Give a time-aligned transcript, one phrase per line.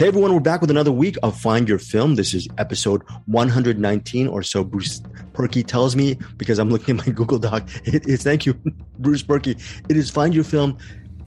[0.00, 2.14] Hey everyone, we're back with another week of Find Your Film.
[2.14, 4.64] This is episode 119 or so.
[4.64, 5.00] Bruce
[5.34, 7.68] Purkey tells me because I'm looking at my Google Doc.
[7.84, 8.54] It is thank you,
[8.98, 9.60] Bruce Purkey.
[9.90, 10.78] It is Find Your Film,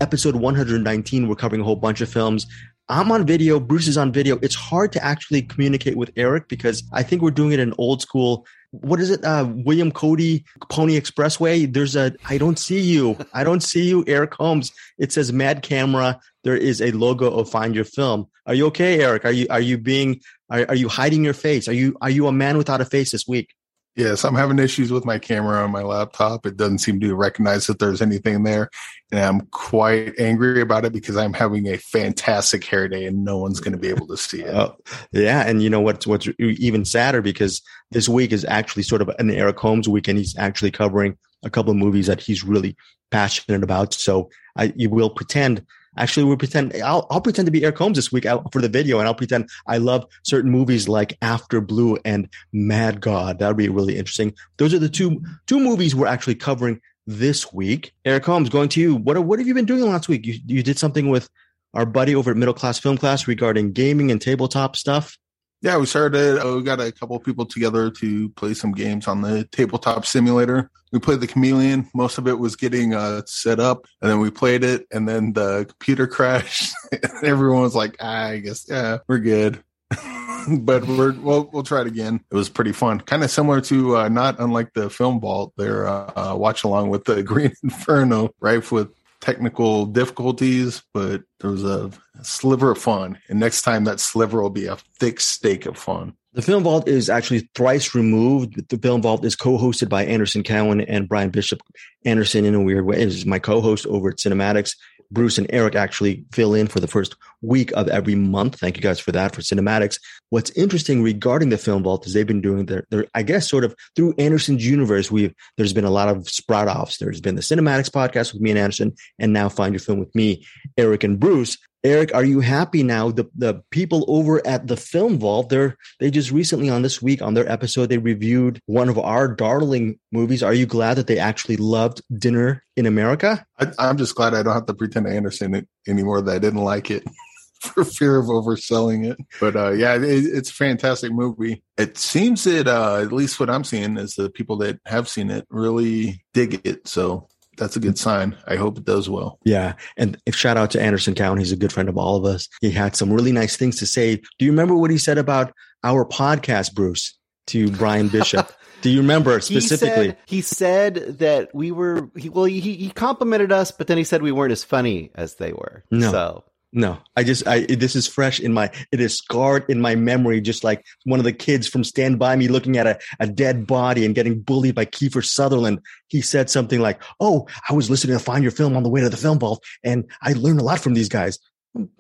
[0.02, 1.28] episode 119.
[1.28, 2.48] We're covering a whole bunch of films.
[2.90, 3.60] I'm on video.
[3.60, 4.40] Bruce is on video.
[4.42, 8.02] It's hard to actually communicate with Eric because I think we're doing it in old
[8.02, 8.44] school.
[8.72, 9.24] What is it?
[9.24, 11.72] Uh, William Cody Pony Expressway.
[11.72, 12.16] There's a.
[12.26, 13.18] I don't see you.
[13.36, 14.72] I don't see you, Eric Holmes.
[14.98, 16.20] It says Mad Camera.
[16.44, 18.28] There is a logo of Find Your Film.
[18.46, 19.26] Are you okay, Eric?
[19.26, 21.68] Are you are you being are, are you hiding your face?
[21.68, 23.54] Are you are you a man without a face this week?
[23.96, 26.48] Yes, I'm having issues with my camera on my laptop.
[26.48, 28.72] It doesn't seem to recognize that there's anything there.
[29.12, 33.38] And I'm quite angry about it because I'm having a fantastic hair day and no
[33.38, 34.52] one's going to be able to see it.
[34.52, 34.76] Oh,
[35.12, 35.48] yeah.
[35.48, 39.30] And you know what's, what's even sadder because this week is actually sort of an
[39.30, 42.76] Eric Holmes week and he's actually covering a couple of movies that he's really
[43.12, 43.94] passionate about.
[43.94, 47.98] So I, you will pretend Actually, we'll pretend I'll, I'll pretend to be Eric Holmes
[47.98, 51.98] this week for the video, and I'll pretend I love certain movies like After Blue
[52.06, 53.40] and Mad God.
[53.40, 54.34] That'd be really interesting.
[54.58, 57.94] Those are the two two movies we're actually covering this week.
[58.06, 58.96] Eric Holmes, going to you.
[58.96, 60.26] What what have you been doing last week?
[60.26, 61.30] You you did something with
[61.74, 65.18] our buddy over at Middle Class Film Class regarding gaming and tabletop stuff.
[65.64, 66.46] Yeah, we started.
[66.46, 70.70] Uh, we got a couple people together to play some games on the tabletop simulator.
[70.92, 71.90] We played the Chameleon.
[71.96, 75.32] Most of it was getting uh, set up, and then we played it, and then
[75.32, 76.76] the computer crashed.
[77.24, 79.64] everyone was like, ah, "I guess, yeah, we're good."
[80.60, 82.20] but we're we'll we'll try it again.
[82.30, 85.54] It was pretty fun, kind of similar to uh, not unlike the Film Vault.
[85.56, 88.70] Their uh, watch along with the Green Inferno, right?
[88.70, 88.90] With
[89.24, 91.92] technical difficulties, but there was a
[92.24, 93.18] sliver of fun.
[93.30, 96.14] And next time, that sliver will be a thick steak of fun.
[96.34, 98.68] The Film Vault is actually thrice removed.
[98.68, 101.62] The Film Vault is co-hosted by Anderson Cowan and Brian Bishop.
[102.04, 104.76] Anderson, in a weird way, is my co-host over at CinemAddicts.
[105.14, 108.60] Bruce and Eric actually fill in for the first week of every month.
[108.60, 110.00] Thank you guys for that for CinemAddicts.
[110.32, 113.64] What's interesting regarding the film vault is they've been doing their, their I guess, sort
[113.64, 115.12] of through Anderson's universe.
[115.12, 116.98] We've there's been a lot of sprout offs.
[116.98, 120.14] There's been the CinemAddicts podcast with me and Anderson, and now Find Your Film with
[120.16, 120.46] me,
[120.78, 121.58] Eric and Bruce.
[121.86, 123.12] Eric, are you happy now?
[123.12, 127.22] The the people over at the Film Vault, they're they just recently on this week
[127.22, 130.42] on their episode they reviewed one of our darling movies.
[130.42, 133.46] Are you glad that they actually loved Dinner in America?
[133.60, 136.40] I, am just glad I don't have to pretend I understand it anymore that I
[136.40, 137.04] didn't like it
[137.60, 139.18] for fear of overselling it.
[139.42, 141.64] But uh, yeah, it, it's a fantastic movie.
[141.78, 145.30] It seems that uh, at least what I'm seeing is the people that have seen
[145.30, 146.88] it really dig it.
[146.88, 147.28] So
[147.58, 148.36] that's a good sign.
[148.48, 149.40] I hope it does well.
[149.44, 149.74] Yeah.
[149.98, 151.40] And if shout out to Anderson Cowan.
[151.40, 152.48] He's a good friend of all of us.
[152.62, 154.18] He had some really nice things to say.
[154.40, 155.54] Do you remember what he said about
[155.84, 158.52] our podcast, Bruce, to Brian Bishop?
[158.82, 160.16] Do you remember specifically?
[160.26, 163.98] He said, he said that we were, he, well, he, he complimented us, but then
[163.98, 165.86] he said we weren't as funny as they were.
[165.90, 166.12] No.
[166.12, 166.44] So
[166.76, 170.42] no, I just I this is fresh in my it is scarred in my memory,
[170.42, 173.68] just like one of the kids from Stand By Me looking at a, a dead
[173.68, 175.80] body and getting bullied by Kiefer Sutherland.
[176.08, 179.02] He said something like, "Oh, I was listening to Find Your Film on the way
[179.02, 181.38] to the film vault, and I learned a lot from these guys.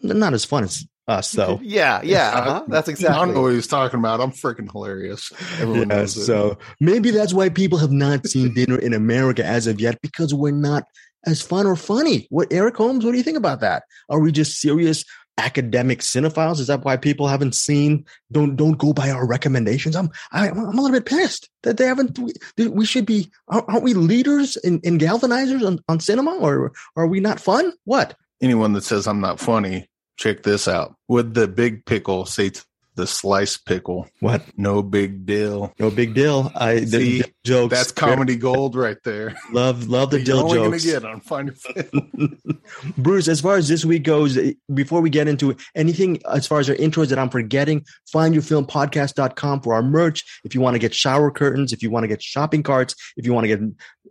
[0.02, 1.60] Not as fun as us, though.
[1.64, 2.64] yeah, yeah, uh-huh.
[2.68, 3.16] that's exactly.
[3.16, 4.22] I don't know what he's talking about.
[4.22, 5.32] I'm freaking hilarious.
[5.60, 6.26] Everyone yeah, knows it.
[6.26, 10.34] So maybe that's why people have not seen Dinner in America as of yet because
[10.34, 10.84] we're not
[11.26, 12.28] as fun or funny.
[12.30, 13.06] What Eric Holmes?
[13.06, 13.84] What do you think about that?
[14.10, 15.06] Are we just serious
[15.38, 16.60] academic cinephiles?
[16.60, 18.06] Is that why people haven't seen?
[18.32, 19.96] Don't don't go by our recommendations.
[19.96, 22.18] I'm I, am i am a little bit pissed that they haven't.
[22.20, 23.32] We, we should be.
[23.48, 27.74] Aren't we leaders in, in galvanizers on, on cinema, or are we not fun?
[27.86, 28.16] What?
[28.42, 30.96] Anyone that says I'm not funny, check this out.
[31.08, 34.08] Would the big pickle say to the slice pickle.
[34.20, 34.44] What?
[34.58, 35.74] No big deal.
[35.80, 36.52] No big deal.
[36.56, 37.74] I See, the jokes.
[37.74, 39.36] That's comedy gold right there.
[39.52, 40.86] Love love the dill only jokes.
[40.86, 42.40] Gonna get on Find Your Film.
[42.98, 44.38] Bruce, as far as this week goes,
[44.74, 49.74] before we get into anything as far as our intros that I'm forgetting, findyourfilmpodcast.com for
[49.74, 50.24] our merch.
[50.44, 53.26] If you want to get shower curtains, if you want to get shopping carts, if
[53.26, 53.60] you want to get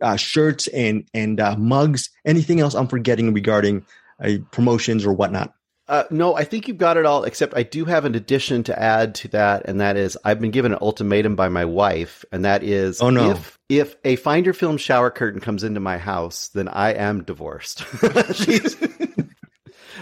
[0.01, 3.85] uh, shirts and and uh, mugs, anything else I'm forgetting regarding
[4.23, 5.53] uh, promotions or whatnot.
[5.87, 8.79] Uh, no, I think you've got it all, except I do have an addition to
[8.79, 12.45] add to that, and that is I've been given an ultimatum by my wife, and
[12.45, 13.31] that is oh, no.
[13.31, 17.79] if, if a Finder Film shower curtain comes into my house, then I am divorced.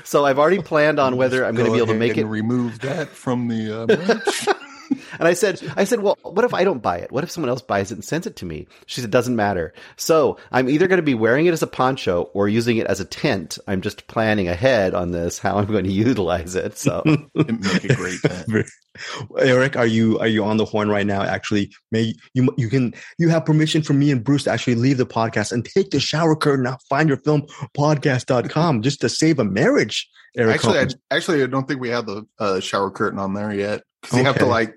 [0.03, 2.25] so I've already planned on whether I'm going to be able to make it.
[2.25, 4.53] Remove that from the uh,
[5.19, 7.11] And I said, I said, well, what if I don't buy it?
[7.11, 8.67] What if someone else buys it and sends it to me?
[8.85, 9.73] She said, doesn't matter.
[9.95, 12.99] So I'm either going to be wearing it as a poncho or using it as
[12.99, 13.57] a tent.
[13.67, 16.77] I'm just planning ahead on this, how I'm going to utilize it.
[16.77, 17.97] So make it
[18.47, 18.65] great.
[19.39, 21.21] Eric, are you, are you on the horn right now?
[21.21, 24.97] Actually, may you, you can, you have permission from me and Bruce to actually leave
[24.97, 27.43] the podcast and take the shower curtain out, find your film
[27.77, 32.05] podcast.com just to save a marriage Eric actually, I, actually, I don't think we have
[32.05, 34.73] the uh, shower curtain on there yet because you have to like.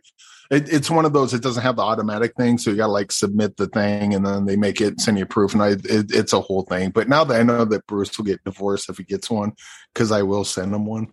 [0.50, 1.32] It, it's one of those.
[1.32, 4.25] It doesn't have the automatic thing, so you got to like submit the thing, and
[4.26, 6.91] then they make it send you proof, and I it, it's a whole thing.
[6.91, 9.52] But now that I know that Bruce will get divorced if he gets one,
[9.93, 11.12] because I will send him one.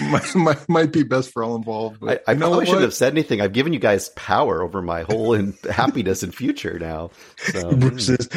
[0.00, 1.98] Might, might, might be best for all involved.
[2.02, 3.40] I, But I you know probably shouldn't have said anything.
[3.40, 7.10] I've given you guys power over my whole in, happiness and future now.
[7.38, 7.80] So, hmm.
[7.80, 8.28] Bruce's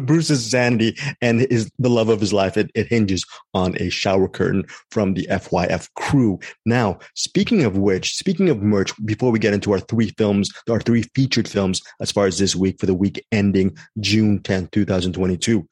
[0.00, 3.24] Bruce's sanity and his the love of his life it, it hinges
[3.54, 6.38] on a shower curtain from the FYF crew.
[6.64, 10.80] Now, speaking of which, speaking of merch, before we get into our three films, our
[10.80, 15.66] three featured films as far as this week for the week ending June 10th, 2022.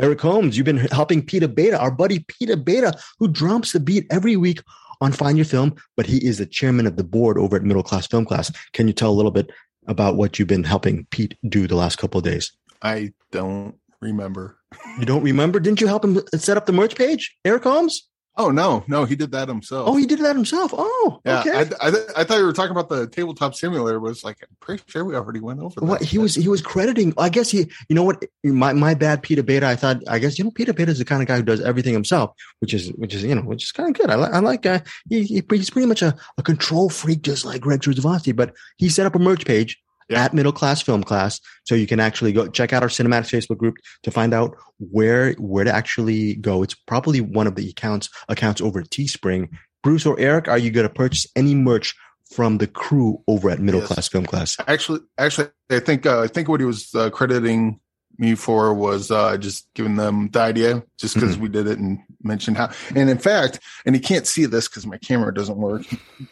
[0.00, 4.06] Eric Holmes, you've been helping Peter Beta, our buddy Peter Beta, who drops the beat
[4.10, 4.60] every week
[5.00, 7.82] on Find Your Film, but he is the chairman of the board over at Middle
[7.82, 8.50] Class Film Class.
[8.72, 9.50] Can you tell a little bit
[9.86, 12.52] about what you've been helping Pete do the last couple of days?
[12.82, 14.58] I don't remember.
[14.98, 15.60] You don't remember?
[15.60, 18.08] Didn't you help him set up the merch page, Eric Holmes?
[18.36, 19.88] Oh no, no, he did that himself.
[19.88, 20.72] Oh, he did that himself.
[20.74, 21.40] Oh, yeah.
[21.40, 21.52] okay.
[21.80, 24.00] I, I, I thought you were talking about the tabletop simulator.
[24.00, 25.86] Was like, I'm pretty sure we already went over that.
[25.86, 27.14] what he was he was crediting.
[27.16, 27.70] I guess he.
[27.88, 28.24] You know what?
[28.42, 29.66] My my bad, Peter Beta.
[29.68, 29.98] I thought.
[30.08, 32.32] I guess you know Peter Beta is the kind of guy who does everything himself,
[32.58, 34.10] which is which is you know which is kind of good.
[34.10, 34.66] I like I like.
[34.66, 38.34] Uh, he, he- he's pretty much a, a control freak, just like Greg Truzavasti.
[38.34, 39.80] But he set up a merch page.
[40.08, 40.24] Yeah.
[40.24, 43.56] At middle class film class, so you can actually go check out our CinemAddicts Facebook
[43.58, 46.62] group to find out where where to actually go.
[46.62, 49.48] It's probably one of the accounts accounts over at Teespring.
[49.82, 51.94] Bruce or Eric, are you going to purchase any merch
[52.32, 53.88] from the crew over at Middle Yes.
[53.92, 54.56] Class Film Class?
[54.66, 57.78] actually actually i think uh, i think what he was uh, crediting
[58.18, 61.98] me for was uh, just giving them the idea just because we did it and
[62.22, 65.82] mentioned how and in fact and you can't see this because my camera doesn't work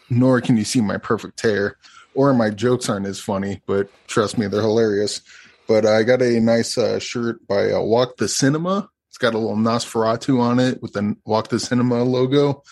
[0.08, 1.76] nor can you see my perfect tear
[2.14, 5.20] or my jokes aren't as funny but trust me they're hilarious.
[5.68, 8.90] But i got a nice uh, shirt by uh, walk the cinema.
[9.08, 12.62] It's got a little nosferatu on it with the walk the cinema logo.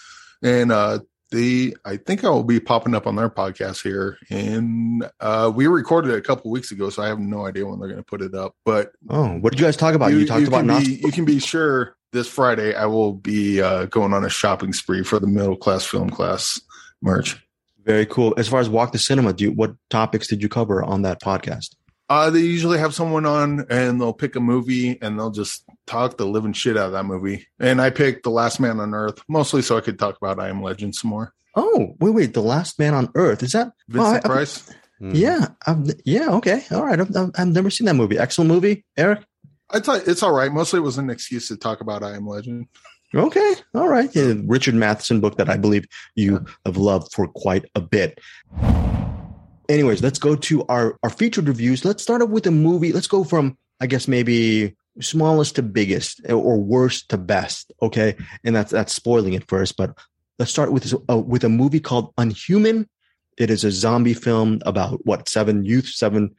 [0.42, 1.00] And uh
[1.30, 4.18] they i think i will be popping up on their podcast here.
[4.30, 7.78] And uh we recorded it a couple weeks ago so i have no idea when
[7.78, 8.56] they're going to put it up.
[8.64, 10.12] But Oh, what did you guys talk about?
[10.12, 13.84] You, talked about Nos- be, you can be sure this friday i will be uh
[13.86, 16.60] going on a shopping spree for the middle class film class
[17.00, 17.40] merch
[17.90, 18.34] Very cool.
[18.36, 21.20] As far as Walk the Cinema, do you, what topics did you cover on that
[21.20, 21.74] podcast?
[22.08, 26.16] uh they usually have someone on and they'll pick a movie and they'll just talk
[26.16, 29.22] the living shit out of that movie and i picked the last man on earth
[29.28, 32.40] mostly so i could talk about i am legend some more Oh, wait, wait, The
[32.42, 33.42] Last Man on Earth.
[33.42, 33.72] Is that?
[33.88, 35.14] vincent Oh, I- price mm.
[35.14, 37.00] Yeah, I've, yeah, okay, all right.
[37.00, 38.18] I've, I've, I've never seen that movie.
[38.18, 39.20] Excellent movie, Eric.
[39.68, 40.52] I thought it's all right.
[40.52, 42.66] Mostly it was an excuse to talk about I Am Legend.
[43.14, 44.10] Okay, all right.
[44.14, 48.20] Richard Matheson book that I believe you have loved for quite a bit.
[49.68, 51.84] Anyways, let's go to our our featured reviews.
[51.84, 52.92] Let's start off with a movie.
[52.92, 57.72] Let's go from I guess maybe smallest to biggest or worst to best.
[57.82, 59.76] Okay, and that's that's spoiling it first.
[59.76, 59.96] But
[60.38, 62.88] let's start with uh, with a movie called Unhuman.
[63.38, 66.34] It is a zombie film about what seven youth, seven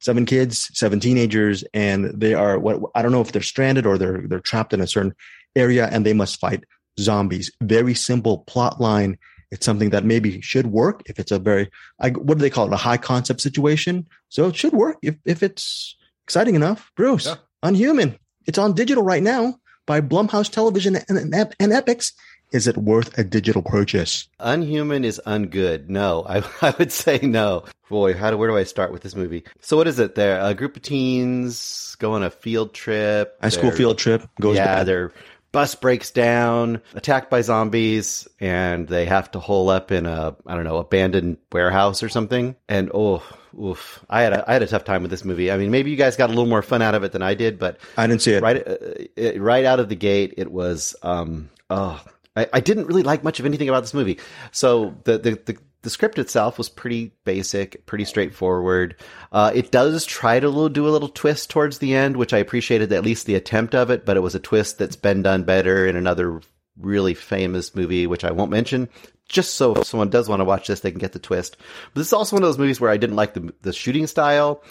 [0.00, 3.98] seven kids, seven teenagers, and they are what I don't know if they're stranded or
[3.98, 5.14] they're they're trapped in a certain
[5.56, 6.64] area and they must fight
[6.98, 7.50] zombies.
[7.62, 9.18] Very simple plot line.
[9.50, 11.70] It's something that maybe should work if it's a very
[12.00, 14.08] I, what do they call it a high concept situation.
[14.28, 16.90] So it should work if if it's exciting enough.
[16.96, 17.36] Bruce, Yeah.
[17.62, 18.18] Unhuman.
[18.46, 22.12] It's on digital right now by Blumhouse Television and, and, and Epix.
[22.52, 24.28] Is it worth a digital purchase?
[24.38, 25.88] Unhuman is ungood.
[25.88, 27.64] No, I, I would say no.
[27.88, 29.44] Boy, how do where do I start with this movie?
[29.60, 30.14] So what is it?
[30.14, 33.36] There, a group of teens go on a field trip.
[33.42, 34.86] High school field trip goes yeah, bad.
[34.86, 35.12] their
[35.54, 40.54] bus breaks down, attacked by zombies, and they have to hole up in a I
[40.54, 42.56] don't know abandoned warehouse or something.
[42.68, 43.22] And oh,
[43.58, 45.52] oof, I had a I had a tough time with this movie.
[45.52, 47.34] I mean, maybe you guys got a little more fun out of it than I
[47.34, 48.42] did, but I didn't see it.
[48.42, 48.76] right uh,
[49.16, 52.04] it, right out of the gate, it was um oh
[52.36, 54.18] I, I didn't really like much of anything about this movie.
[54.50, 58.96] So the the the, the script itself was pretty basic, pretty straightforward.
[59.30, 62.38] Uh, it does try to little, do a little twist towards the end, which I
[62.38, 64.04] appreciated at least the attempt of it.
[64.04, 66.40] But it was a twist that's been done better in another
[66.78, 68.88] really famous movie, which I won't mention.
[69.28, 71.56] Just so if someone does want to watch this, they can get the twist.
[71.92, 74.06] But this is also one of those movies where I didn't like the the shooting
[74.06, 74.62] style.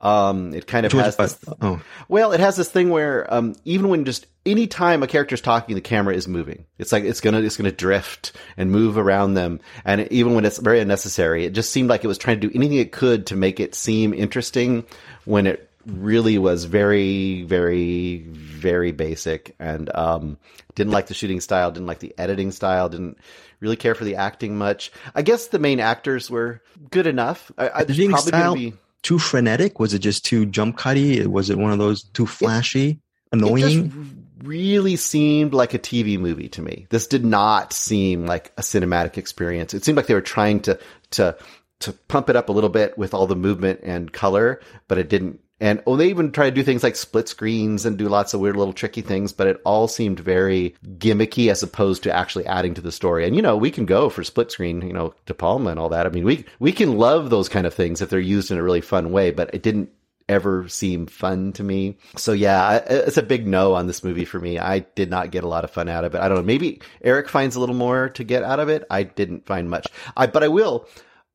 [0.00, 3.56] Um, it kind of Which has this oh, well, it has this thing where um,
[3.64, 6.66] even when just any time a character's talking, the camera is moving.
[6.78, 10.58] It's like it's gonna it's gonna drift and move around them, and even when it's
[10.58, 13.36] very unnecessary, it just seemed like it was trying to do anything it could to
[13.36, 14.84] make it seem interesting
[15.24, 19.54] when it really was very, very, very basic.
[19.58, 20.38] And um,
[20.74, 23.18] didn't like the shooting style, didn't like the editing style, didn't
[23.60, 24.92] really care for the acting much.
[25.14, 27.50] I guess the main actors were good enough.
[27.58, 28.76] I, I, The shooting probably style- gonna be.
[29.02, 29.78] Too frenetic?
[29.78, 31.26] Was it just too jump cutty?
[31.26, 32.98] Was it one of those too flashy, it
[33.32, 33.90] annoying?
[33.90, 36.86] just really seemed like a TV movie to me.
[36.90, 39.74] This did not seem like a cinematic experience.
[39.74, 40.78] It seemed like they were trying to
[41.12, 41.36] to
[41.80, 45.08] to pump it up a little bit with all the movement and color, but it
[45.08, 45.40] didn't.
[45.60, 48.40] And oh, they even try to do things like split screens and do lots of
[48.40, 52.74] weird little tricky things, but it all seemed very gimmicky as opposed to actually adding
[52.74, 53.26] to the story.
[53.26, 55.88] And you know, we can go for split screen, you know, De Palma and all
[55.88, 56.06] that.
[56.06, 58.62] I mean, we we can love those kind of things if they're used in a
[58.62, 59.90] really fun way, but it didn't
[60.28, 61.96] ever seem fun to me.
[62.16, 64.58] So yeah, it's a big no on this movie for me.
[64.58, 66.20] I did not get a lot of fun out of it.
[66.20, 66.44] I don't know.
[66.44, 68.84] Maybe Eric finds a little more to get out of it.
[68.90, 69.86] I didn't find much.
[70.16, 70.86] I but I will.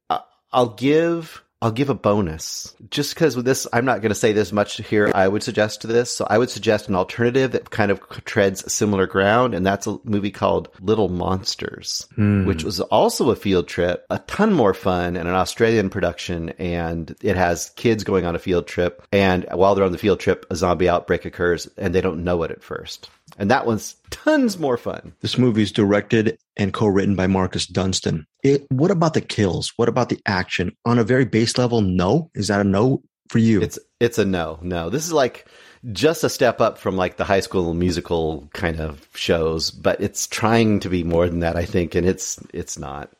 [0.10, 0.20] Uh,
[0.52, 4.34] I'll give I'll give a bonus just because with this, I'm not going to say
[4.34, 5.10] this much here.
[5.16, 6.12] I would suggest to this.
[6.16, 9.54] So I would suggest an alternative that kind of treads similar ground.
[9.54, 12.46] And that's a movie called Little Monsters, Hmm.
[12.46, 16.50] which was also a field trip, a ton more fun and an Australian production.
[16.60, 19.02] And it has kids going on a field trip.
[19.14, 22.44] And while they're on the field trip, a zombie outbreak occurs and they don't know
[22.44, 23.10] it at first.
[23.38, 25.14] And that one's tons more fun.
[25.22, 28.28] This movie is directed and co-written by Marcus Dunstan.
[28.44, 29.74] It, what about the kills?
[29.76, 30.76] What about the action?
[30.86, 32.30] On a very base level, no.
[32.36, 33.62] Is that a no for you?
[33.62, 34.90] It's it's a no, no.
[34.90, 35.48] This is like
[35.92, 40.28] just a step up from like the high school musical kind of shows, but it's
[40.28, 43.12] trying to be more than that, I think, and it's it's not.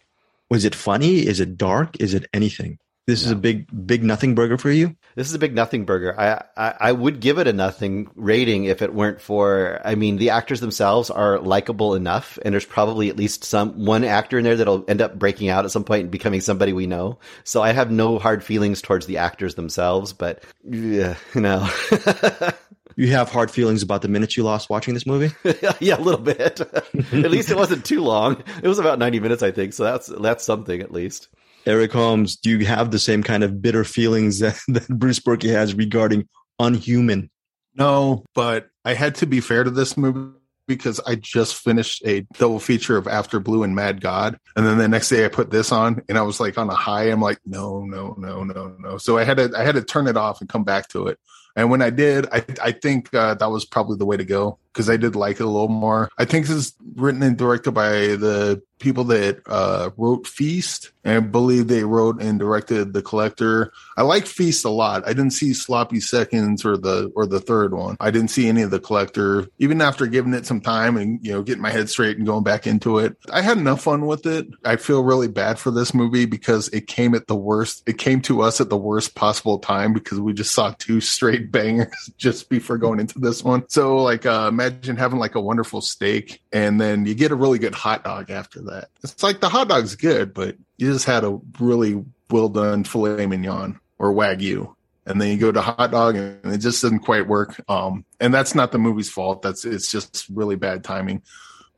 [0.50, 1.26] Was it funny?
[1.26, 2.00] Is it dark?
[2.00, 2.78] Is it anything?
[3.06, 4.96] This is a big, big nothing burger for you.
[5.16, 6.18] This is a big nothing burger.
[6.18, 9.82] I, I I would give it a nothing rating if it weren't for.
[9.84, 14.06] I mean, the actors themselves are likable enough, and there's probably at least some one
[14.06, 16.88] actor in there that'll end up breaking out at some point and becoming somebody we
[16.88, 17.20] know.
[17.44, 21.70] So I have no hard feelings towards the actors themselves, but yeah, no.
[22.96, 25.34] You have hard feelings about the minutes you lost watching this movie.
[25.80, 26.62] yeah, a little bit.
[26.62, 28.44] at least it wasn't too long.
[28.62, 29.74] It was about 90 minutes, I think.
[29.74, 31.28] So that's that's something at least.
[31.66, 35.50] Eric Holmes, do you have the same kind of bitter feelings that, that Bruce Purkey
[35.52, 36.28] has regarding
[36.60, 37.30] Unhuman?
[37.76, 42.22] No, but I had to be fair to this movie because I just finished a
[42.38, 44.38] double feature of After Blue and Mad God.
[44.56, 46.76] And then the next day I put this on and I was like on a
[46.76, 47.06] high.
[47.06, 48.98] I'm like, no, no, no, no, no.
[48.98, 51.20] So I had to I had to turn it off and come back to it.
[51.56, 54.60] And when I did, I I think uh, that was probably the way to go
[54.74, 56.10] because I did like it a little more.
[56.18, 61.16] I think this is written and directed by the people that uh, wrote Feast, and
[61.16, 63.72] I believe they wrote and directed The Collector.
[63.96, 65.08] I like Feast a lot.
[65.08, 67.96] I didn't see Sloppy Seconds or the or the third one.
[68.00, 69.48] I didn't see any of The Collector.
[69.58, 72.44] Even after giving it some time and you know getting my head straight and going
[72.44, 74.48] back into it, I had enough fun with it.
[74.66, 77.84] I feel really bad for this movie because it came at the worst.
[77.88, 81.52] It came to us at the worst possible time because we just saw two straight
[81.52, 81.88] bangers
[82.18, 83.64] just before going into this one.
[83.70, 87.60] So like uh, imagine having like a wonderful steak and then you get a really
[87.60, 88.90] good hot dog after that.
[89.04, 93.26] It's like the hot dog's good, but you just had a really well done filet
[93.26, 94.74] mignon or wagyu.
[95.06, 97.62] And then you go to hot dog and it just doesn't quite work.
[97.68, 99.42] Um, and that's not the movie's fault.
[99.42, 101.22] That's it's just really bad timing.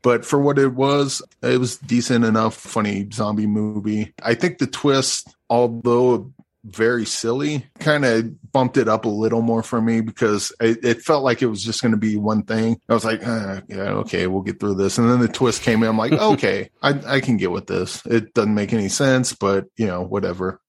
[0.02, 4.14] But for what it was, it was decent enough, funny zombie movie.
[4.22, 6.32] I think the twist, although
[6.66, 11.02] very silly, kind of bumped it up a little more for me because it, it
[11.02, 12.80] felt like it was just going to be one thing.
[12.88, 14.98] I was like, uh, yeah, okay, we'll get through this.
[14.98, 15.88] And then the twist came in.
[15.88, 18.04] I'm like, okay, I, I can get with this.
[18.06, 20.60] It doesn't make any sense, but you know, whatever.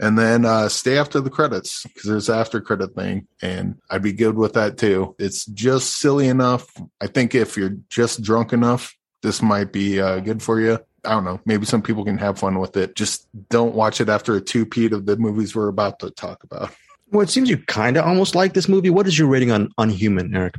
[0.00, 4.12] And then uh, stay after the credits because there's after credit thing, and I'd be
[4.12, 5.14] good with that too.
[5.20, 6.66] It's just silly enough.
[7.00, 10.80] I think if you're just drunk enough, this might be uh, good for you.
[11.04, 11.40] I don't know.
[11.44, 12.96] Maybe some people can have fun with it.
[12.96, 16.74] Just don't watch it after a two-peat of the movies we're about to talk about.
[17.10, 18.90] Well, it seems you kind of almost like this movie.
[18.90, 20.54] What is your rating on Unhuman, Eric?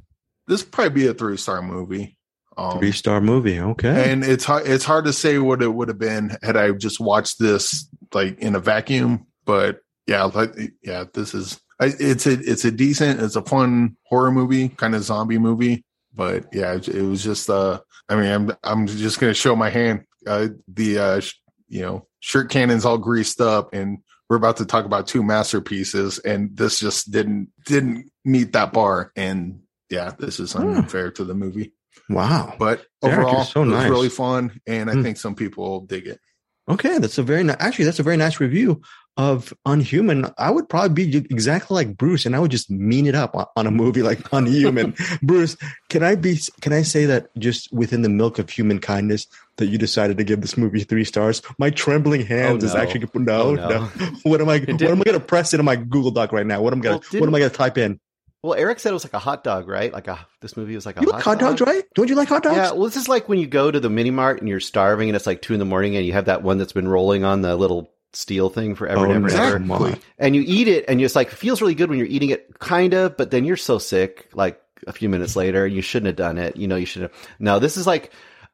[0.48, 2.18] This would probably be a three-star movie.
[2.58, 3.60] Um, Three star movie.
[3.60, 4.10] Okay.
[4.10, 7.02] and it's hard it's hard to say what it would have been had I just
[7.02, 9.28] watched this like in a vacuum.
[9.44, 14.32] But yeah, like yeah, this is it's a it's a decent, it's a fun horror
[14.32, 15.84] movie, kind of zombie movie.
[16.14, 19.70] But yeah, it, it was just uh, I mean, I'm I'm just gonna show my
[19.70, 20.06] hand.
[20.28, 21.34] Uh, the uh, sh-
[21.68, 26.20] you know shirt cannon's all greased up, and we're about to talk about two masterpieces,
[26.20, 29.12] and this just didn't didn't meet that bar.
[29.16, 30.78] And yeah, this is Hmm.
[30.78, 31.74] unfair to the movie.
[32.10, 32.56] wow.
[32.60, 35.04] But overall, so it was really fun, and I Hmm.
[35.04, 36.20] think some people dig it.
[36.68, 38.82] Okay, that's a very ni- actually that's a very nice review
[39.18, 40.26] of Unhuman.
[40.38, 43.46] I would probably be exactly like Bruce, and I would just mean it up on,
[43.56, 44.96] on a movie like Unhuman.
[45.22, 45.56] Bruce,
[45.90, 46.40] can I be?
[46.62, 50.24] Can I say that just within the milk of human kindness that you decided to
[50.24, 51.42] give this movie three stars?
[51.60, 53.70] My trembling hands Oh, is actually no, Oh, no.
[53.70, 53.90] no.
[54.24, 54.58] What am I?
[54.60, 56.62] What am I going to press into my Google Doc right now?
[56.64, 57.10] What am I going Well, to?
[57.12, 58.00] didn't- What am I going to type in?
[58.46, 59.92] Well, Eric said it was like a hot dog, right?
[59.92, 61.68] Like a this movie was like a You hot, like hot dogs, dog.
[61.68, 61.84] right?
[61.96, 62.58] Don't you like hot dogs?
[62.58, 65.10] Yeah, well, this is like when you go to the mini mart and you're starving
[65.10, 67.24] and it's like two in the morning and you have that one that's been rolling
[67.24, 69.98] on the little steel thing forever Oh, and ever and ever.
[70.18, 72.60] And you eat it and it's like, it feels really good when you're eating it,
[72.60, 75.66] kind of, but then you're so sick, like a few minutes later.
[75.66, 76.56] and You shouldn't have done it.
[76.56, 77.12] You know, you should have.
[77.40, 78.12] No, this is like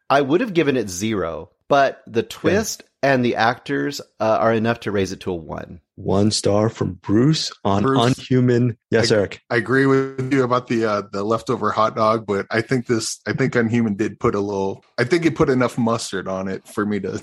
[0.10, 4.81] I would have given it zero, but the twist and the actors uh, are enough
[4.81, 5.81] to raise it to a one.
[5.96, 8.17] One star from Bruce on Bruce.
[8.17, 8.77] Unhuman.
[8.89, 9.41] Yes, I- Eric.
[9.50, 13.20] I agree with you about the uh, the leftover hot dog, but I think this
[13.27, 16.67] I think Unhuman did put a little I think it put enough mustard on it
[16.67, 17.22] for me to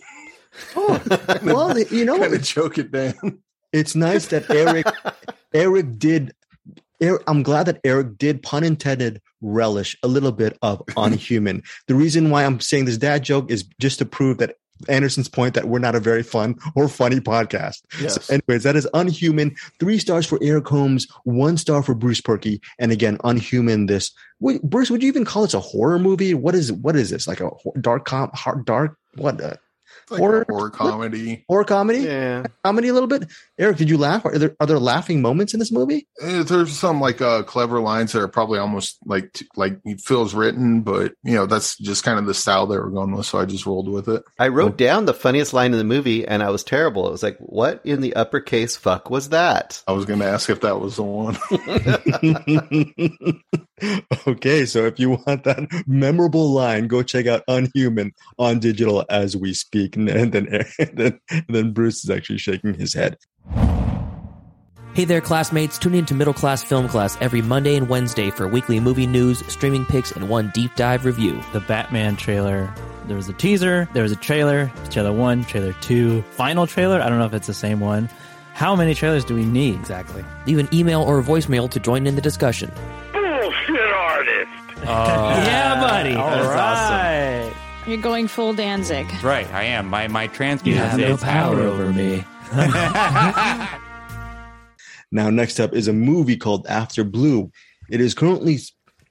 [0.77, 1.03] Oh,
[1.45, 3.39] well, you know, kind of choke it down.
[3.73, 4.87] it's nice that Eric
[5.53, 6.33] Eric did.
[7.01, 11.63] Eric, I'm glad that Eric did, pun intended, relish a little bit of unhuman.
[11.87, 14.57] the reason why I'm saying this dad joke is just to prove that
[14.89, 17.83] Anderson's point that we're not a very fun or funny podcast.
[18.01, 18.25] Yes.
[18.25, 19.57] So anyways, that is unhuman.
[19.81, 23.87] Three stars for Eric Holmes, one star for Bruce Purkey, and again, unhuman.
[23.87, 26.35] This wait, Bruce, would you even call this a horror movie?
[26.35, 29.55] What is what is this like a dark com hard dark what uh,
[30.11, 31.45] like Horror- a horror comedy.
[31.49, 32.01] horror comedy?
[32.01, 32.45] Yeah.
[32.65, 33.29] Comedy a little bit.
[33.59, 34.25] Eric, did you laugh?
[34.25, 36.07] Are there are there laughing moments in this movie?
[36.21, 40.35] Eh, There's some like uh, clever lines that are probably almost like like it feels
[40.35, 43.39] written, but you know that's just kind of the style they were going with, so
[43.39, 44.23] I just rolled with it.
[44.39, 47.09] I wrote down the funniest line in the movie, and I was terrible.
[47.09, 50.49] It was like, "What in the uppercase fuck was that?" I was going to ask
[50.51, 51.37] if that was the one.
[54.27, 59.37] okay, so if you want that memorable line, go check out Unhuman on digital as
[59.37, 59.97] we speak.
[60.09, 63.19] And then, and then, and then Bruce is actually shaking his head.
[64.95, 65.79] Hey there, classmates.
[65.79, 69.45] Tune in to Middle Class Film Class every Monday and Wednesday for weekly movie news,
[69.47, 71.41] streaming picks, and one deep dive review.
[71.53, 72.73] the Batman trailer.
[73.07, 77.01] There was a teaser, there was a trailer, trailer one, trailer two, final trailer.
[77.01, 78.11] I don't know if it's the same one.
[78.55, 80.25] How many trailers do we need exactly?
[80.47, 82.73] Leave an email or a voicemail to join in the discussion.
[84.83, 86.15] Uh, yeah, buddy.
[86.15, 87.45] all That's right.
[87.51, 87.91] awesome.
[87.91, 89.07] You're going full Danzig.
[89.23, 89.89] Right, I am.
[89.89, 92.25] My my trans You have no power over me.
[95.11, 97.51] Now, next up is a movie called After Blue.
[97.91, 98.59] It is currently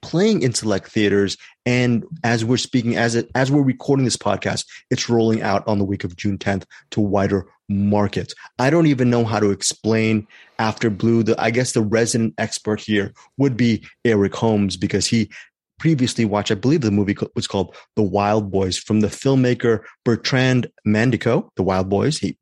[0.00, 4.64] playing in select theaters, and as we're speaking, as it, as we're recording this podcast,
[4.90, 8.32] it's rolling out on the week of June 10th to wider markets.
[8.60, 10.26] I don't even know how to explain
[10.60, 11.24] After Blue.
[11.24, 15.28] The I guess the resident expert here would be Eric Holmes because he
[15.78, 20.68] previously watched, I believe the movie was called The Wild Boys from the filmmaker Bertrand
[20.86, 22.18] Mandico, The Wild Boys.
[22.18, 22.36] He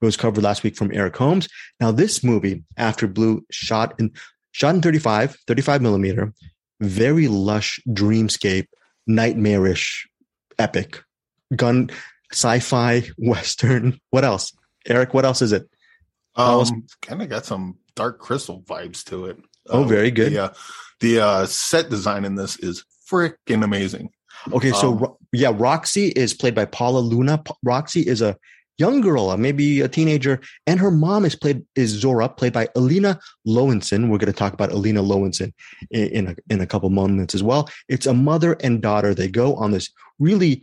[0.00, 1.48] was covered last week from Eric Holmes.
[1.80, 4.12] Now, this movie, After Blue, shot in
[4.52, 6.32] shot in 35, 35 millimeter,
[6.80, 8.66] very lush dreamscape,
[9.06, 10.06] nightmarish,
[10.58, 11.02] epic,
[11.56, 11.90] gun,
[12.32, 13.98] sci-fi, western.
[14.10, 14.52] What else?
[14.86, 15.68] Eric, what else is it?
[16.34, 19.38] Um, kind of got some dark crystal vibes to it.
[19.68, 20.34] Oh, Uh, very good.
[20.36, 20.52] Uh,
[21.02, 24.10] the uh, set design in this is freaking amazing.
[24.52, 27.42] Okay, so Um, yeah, Roxy is played by Paula Luna.
[27.62, 28.36] Roxy is a
[28.78, 32.68] young girl, uh, maybe a teenager, and her mom is played is Zora, played by
[32.74, 34.08] Elina Löwensohn.
[34.08, 35.52] We're going to talk about Elina Löwensohn
[35.90, 37.68] in, in a in a couple moments as well.
[37.88, 39.14] It's a mother and daughter.
[39.14, 40.62] They go on this really,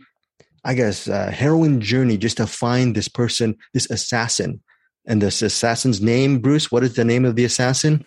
[0.64, 4.60] I guess, uh, heroine journey just to find this person, this assassin.
[5.06, 6.70] And this assassin's name, Bruce.
[6.70, 8.04] What is the name of the assassin?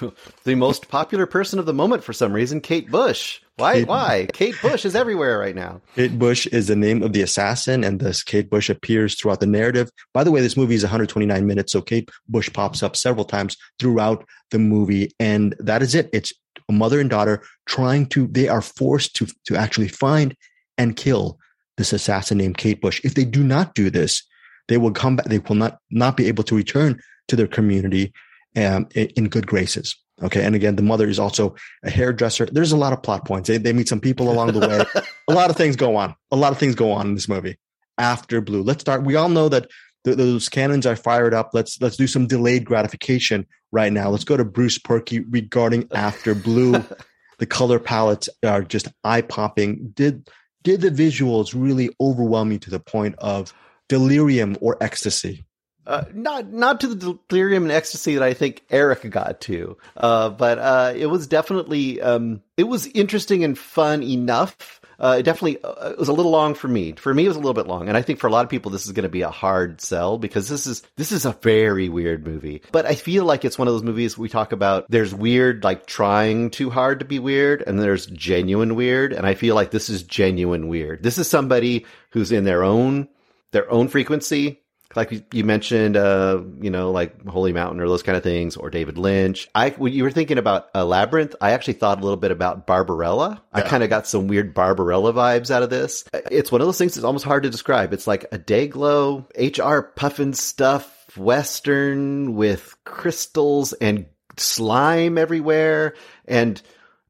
[0.44, 3.40] The most popular person of the moment for some reason, Kate Bush.
[3.56, 3.74] Why?
[3.74, 4.26] Kate- Why?
[4.32, 5.80] Kate Bush is everywhere right now.
[5.94, 9.46] Kate Bush is the name of the assassin, and this Kate Bush appears throughout the
[9.46, 9.90] narrative.
[10.12, 13.56] By the way, this movie is 129 minutes, so Kate Bush pops up several times
[13.78, 16.10] throughout the movie, and that is it.
[16.12, 16.32] It's
[16.68, 18.26] a mother and daughter trying to.
[18.26, 20.36] They are forced to to actually find
[20.76, 21.38] and kill
[21.76, 23.00] this assassin named Kate Bush.
[23.04, 24.22] If they do not do this,
[24.68, 25.26] they will come back.
[25.26, 28.12] They will not not be able to return to their community
[28.56, 29.96] um, in, good graces.
[30.22, 32.46] Okay, and again, the mother is also a hairdresser.
[32.46, 33.48] There's a lot of plot points.
[33.48, 35.02] They, they meet some people along the way.
[35.28, 36.14] a lot of things go on.
[36.30, 37.58] A lot of things go on in this movie.
[37.98, 39.04] After Blue, let's start.
[39.04, 39.68] We all know that
[40.04, 41.50] th- those cannons are fired up.
[41.52, 44.08] Let's let's do some delayed gratification right now.
[44.08, 46.84] Let's go to Bruce Purkey regarding After Blue.
[47.38, 49.92] the color palettes are just eye popping.
[49.94, 50.28] Did
[50.62, 53.52] did the visuals really overwhelm you to the point of
[53.88, 55.44] delirium or ecstasy?
[55.86, 60.30] Uh, not not to the delirium and ecstasy that I think Eric got to, uh,
[60.30, 64.80] but uh, it was definitely um, it was interesting and fun enough.
[64.98, 66.92] Uh, it definitely uh, it was a little long for me.
[66.92, 68.50] For me, it was a little bit long, and I think for a lot of
[68.50, 71.32] people, this is going to be a hard sell because this is this is a
[71.42, 72.62] very weird movie.
[72.72, 74.86] But I feel like it's one of those movies we talk about.
[74.88, 79.34] There's weird, like trying too hard to be weird, and there's genuine weird, and I
[79.34, 81.02] feel like this is genuine weird.
[81.02, 83.08] This is somebody who's in their own
[83.50, 84.63] their own frequency
[84.96, 88.70] like you- mentioned, uh, you know, like Holy Mountain or those kind of things, or
[88.70, 89.48] David Lynch.
[89.54, 92.66] I when you were thinking about a Labyrinth, I actually thought a little bit about
[92.66, 93.42] Barbarella.
[93.52, 96.04] I kind of got some weird Barbarella vibes out of this.
[96.30, 97.92] It's one of those things that's almost hard to describe.
[97.92, 100.84] It's like a day glow, HR Pufnstuf,
[101.16, 105.94] Western with crystals and slime everywhere,
[106.26, 106.60] and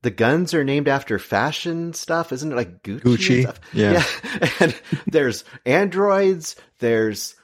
[0.02, 2.54] the guns are named after fashion stuff, isn't it?
[2.56, 3.00] Like Gucci.
[3.00, 3.60] Gucci, stuff?
[3.72, 4.04] yeah.
[4.60, 4.74] And
[5.06, 6.56] there's androids.
[6.78, 7.34] There's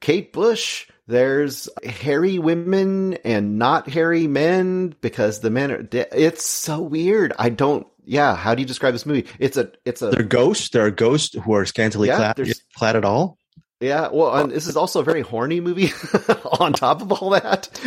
[0.00, 0.88] Kate Bush.
[1.08, 5.88] There's hairy women and not hairy men because the men are.
[5.92, 7.32] It's so weird.
[7.38, 7.86] I don't.
[8.04, 8.34] Yeah.
[8.34, 9.28] How do you describe this movie?
[9.38, 9.70] It's a.
[9.84, 10.10] It's a.
[10.10, 10.70] There are ghosts.
[10.70, 13.38] There are ghosts who are scantily Yeah, clad, clad at all.
[13.80, 15.90] Yeah, well, and this is also a very horny movie.
[16.60, 17.68] on top of all that,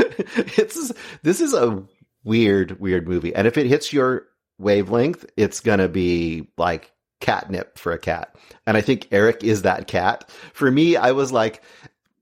[0.57, 0.91] it's
[1.23, 1.83] this is a
[2.23, 4.27] weird, weird movie, and if it hits your
[4.59, 8.35] wavelength, it's gonna be like catnip for a cat.
[8.67, 10.29] And I think Eric is that cat.
[10.53, 11.63] For me, I was like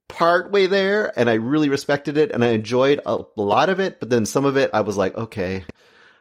[0.08, 4.00] part way there, and I really respected it, and I enjoyed a lot of it.
[4.00, 5.66] But then some of it, I was like, okay.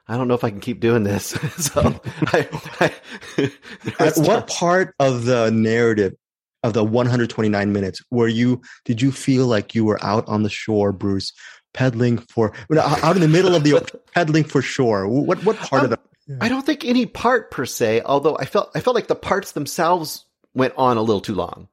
[0.08, 1.26] I don't know if I can keep doing this.
[1.56, 2.48] so, I,
[2.80, 3.52] I,
[3.98, 6.14] At what part of the narrative
[6.62, 8.60] of the 129 minutes were you?
[8.84, 11.32] Did you feel like you were out on the shore, Bruce,
[11.74, 15.08] peddling for out in the middle of the peddling for shore?
[15.08, 16.38] What what part of um, the?
[16.40, 19.52] I don't think any part per se, although I felt I felt like the parts
[19.52, 21.68] themselves went on a little too long.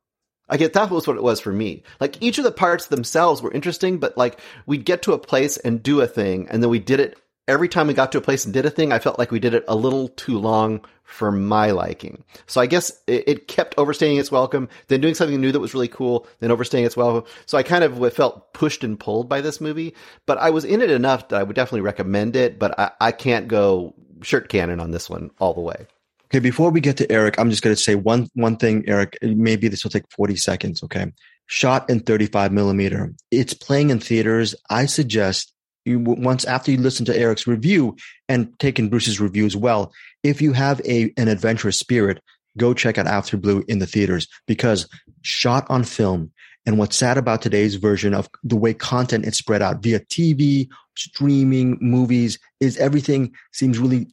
[0.49, 1.83] I get that was what it was for me.
[1.99, 5.57] Like each of the parts themselves were interesting, but like we'd get to a place
[5.57, 8.21] and do a thing, and then we did it every time we got to a
[8.21, 8.91] place and did a thing.
[8.91, 12.23] I felt like we did it a little too long for my liking.
[12.47, 15.73] So I guess it, it kept overstaying its welcome, then doing something new that was
[15.73, 17.29] really cool, then overstaying its welcome.
[17.45, 19.93] So I kind of felt pushed and pulled by this movie,
[20.25, 22.57] but I was in it enough that I would definitely recommend it.
[22.57, 25.87] But I, I can't go shirt cannon on this one all the way.
[26.33, 29.19] Okay, before we get to Eric, I'm just going to say one one thing, Eric.
[29.21, 30.81] Maybe this will take 40 seconds.
[30.81, 31.13] Okay,
[31.45, 33.13] shot in 35 millimeter.
[33.29, 34.55] It's playing in theaters.
[34.67, 35.53] I suggest
[35.85, 37.95] you once after you listen to Eric's review
[38.27, 39.93] and taking Bruce's review as well.
[40.23, 42.19] If you have a an adventurous spirit,
[42.57, 44.89] go check out After Blue in the theaters because
[45.21, 46.31] shot on film.
[46.65, 50.67] And what's sad about today's version of the way content is spread out via TV,
[50.95, 54.07] streaming, movies is everything seems really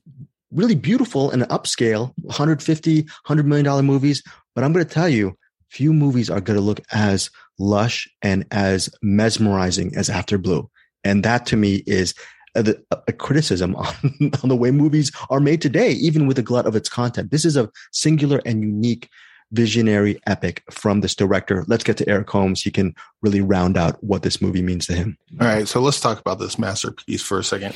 [0.53, 4.23] really beautiful and upscale 150 100 million dollar movies
[4.55, 5.37] but i'm going to tell you
[5.71, 10.69] few movies are going to look as lush and as mesmerizing as after blue.
[11.05, 12.15] And that to me is
[12.55, 12.75] a,
[13.07, 16.77] a criticism on, on the way movies are made today even with a glut of
[16.77, 17.31] its content.
[17.31, 19.09] This is a singular and unique
[19.53, 21.65] visionary epic from this director.
[21.67, 22.63] Let's get to eric holmes.
[22.63, 25.19] He can really round out what this movie means to him.
[25.41, 27.75] All right, so let's talk about this masterpiece for a second.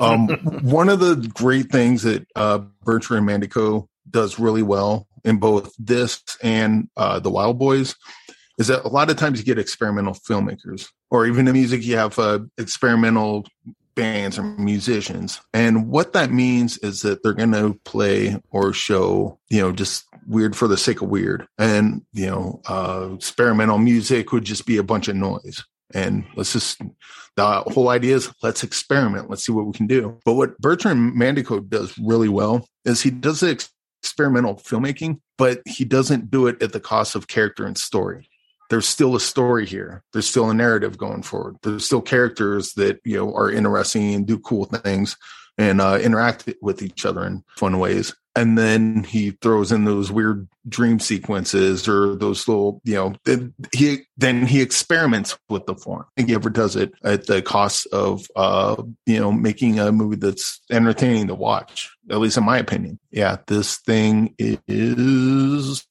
[0.00, 0.28] Um,
[0.62, 6.22] one of the great things that uh, Bertrand Mandico does really well in both this
[6.42, 7.94] and uh, The Wild Boys
[8.58, 11.96] is that a lot of times you get experimental filmmakers, or even in music, you
[11.96, 13.46] have uh, experimental
[13.94, 15.40] bands or musicians.
[15.52, 20.04] And what that means is that they're going to play or show, you know, just
[20.26, 21.46] weird for the sake of weird.
[21.58, 25.64] And, you know, uh, experimental music would just be a bunch of noise.
[25.94, 26.80] And let's just,
[27.36, 29.28] the whole idea is let's experiment.
[29.28, 30.18] Let's see what we can do.
[30.24, 33.70] But what Bertrand Mandico does really well is he does the ex-
[34.02, 38.28] experimental filmmaking, but he doesn't do it at the cost of character and story
[38.72, 40.02] there's still a story here.
[40.14, 41.56] There's still a narrative going forward.
[41.62, 45.14] There's still characters that you know are interesting and do cool things
[45.58, 48.14] and uh, interact with each other in fun ways.
[48.34, 53.14] And then he throws in those weird dream sequences or those little, you know,
[53.74, 56.06] he then he experiments with the form.
[56.06, 59.92] I think he ever does it at the cost of, uh, you know, making a
[59.92, 61.90] movie that's entertaining to watch.
[62.10, 62.98] At least in my opinion.
[63.10, 65.86] Yeah, this thing is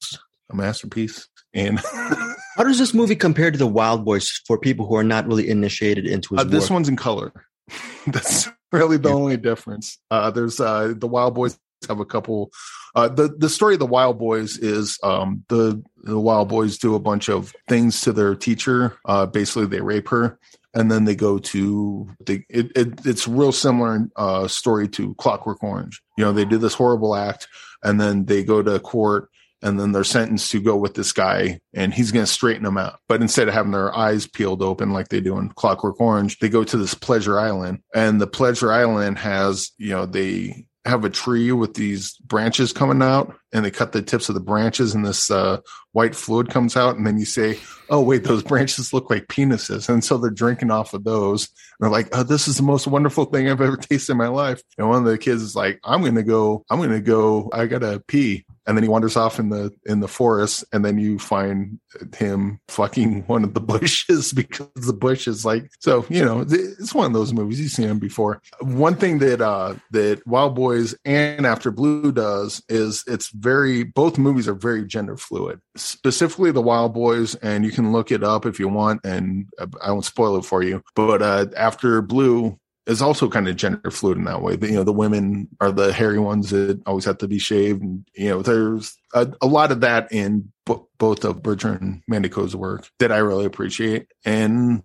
[0.49, 1.27] a masterpiece.
[1.53, 1.79] And
[2.61, 5.49] how does this movie compare to the wild boys for people who are not really
[5.49, 7.33] initiated into his uh, this one's in color.
[8.05, 9.97] That's really the only difference.
[10.11, 12.51] Uh, there's uh, the Wild Boys have a couple.
[12.93, 16.93] Uh, the the story of the Wild Boys is um, the the Wild Boys do
[16.93, 18.95] a bunch of things to their teacher.
[19.05, 20.37] Uh, basically, they rape her,
[20.75, 25.63] and then they go to they, it, it, It's real similar uh, story to Clockwork
[25.63, 25.99] Orange.
[26.15, 27.47] You know, they do this horrible act,
[27.81, 29.30] and then they go to court
[29.61, 32.77] and then they're sentenced to go with this guy and he's going to straighten them
[32.77, 32.99] out.
[33.07, 36.49] But instead of having their eyes peeled open like they do in Clockwork Orange, they
[36.49, 41.09] go to this pleasure island and the pleasure island has, you know, they have a
[41.09, 45.05] tree with these branches coming out and they cut the tips of the branches and
[45.05, 45.59] this uh,
[45.93, 47.59] white fluid comes out and then you say
[47.89, 49.89] oh wait those branches look like penises.
[49.89, 52.87] And so they're drinking off of those and they're like oh this is the most
[52.87, 54.61] wonderful thing i've ever tasted in my life.
[54.77, 58.01] And one of the kids is like i'm gonna go i'm gonna go i gotta
[58.07, 58.45] pee.
[58.67, 61.79] And then he wanders off in the in the forest and then you find
[62.15, 66.93] him fucking one of the bushes because the bush is like so you know it's
[66.93, 68.41] one of those movies you've seen them before.
[68.61, 74.17] One thing that uh that wild boys and after blue does is it's very both
[74.17, 78.45] movies are very gender fluid specifically the wild boys and you can look it up
[78.45, 79.47] if you want and
[79.81, 83.91] i won't spoil it for you but uh after blue is also kind of gender
[83.91, 84.55] fluid in that way.
[84.55, 87.81] But, you know, the women are the hairy ones that always have to be shaved.
[87.81, 92.55] And, you know, there's a, a lot of that in b- both of Bertrand Mandico's
[92.55, 94.07] work that I really appreciate.
[94.25, 94.83] And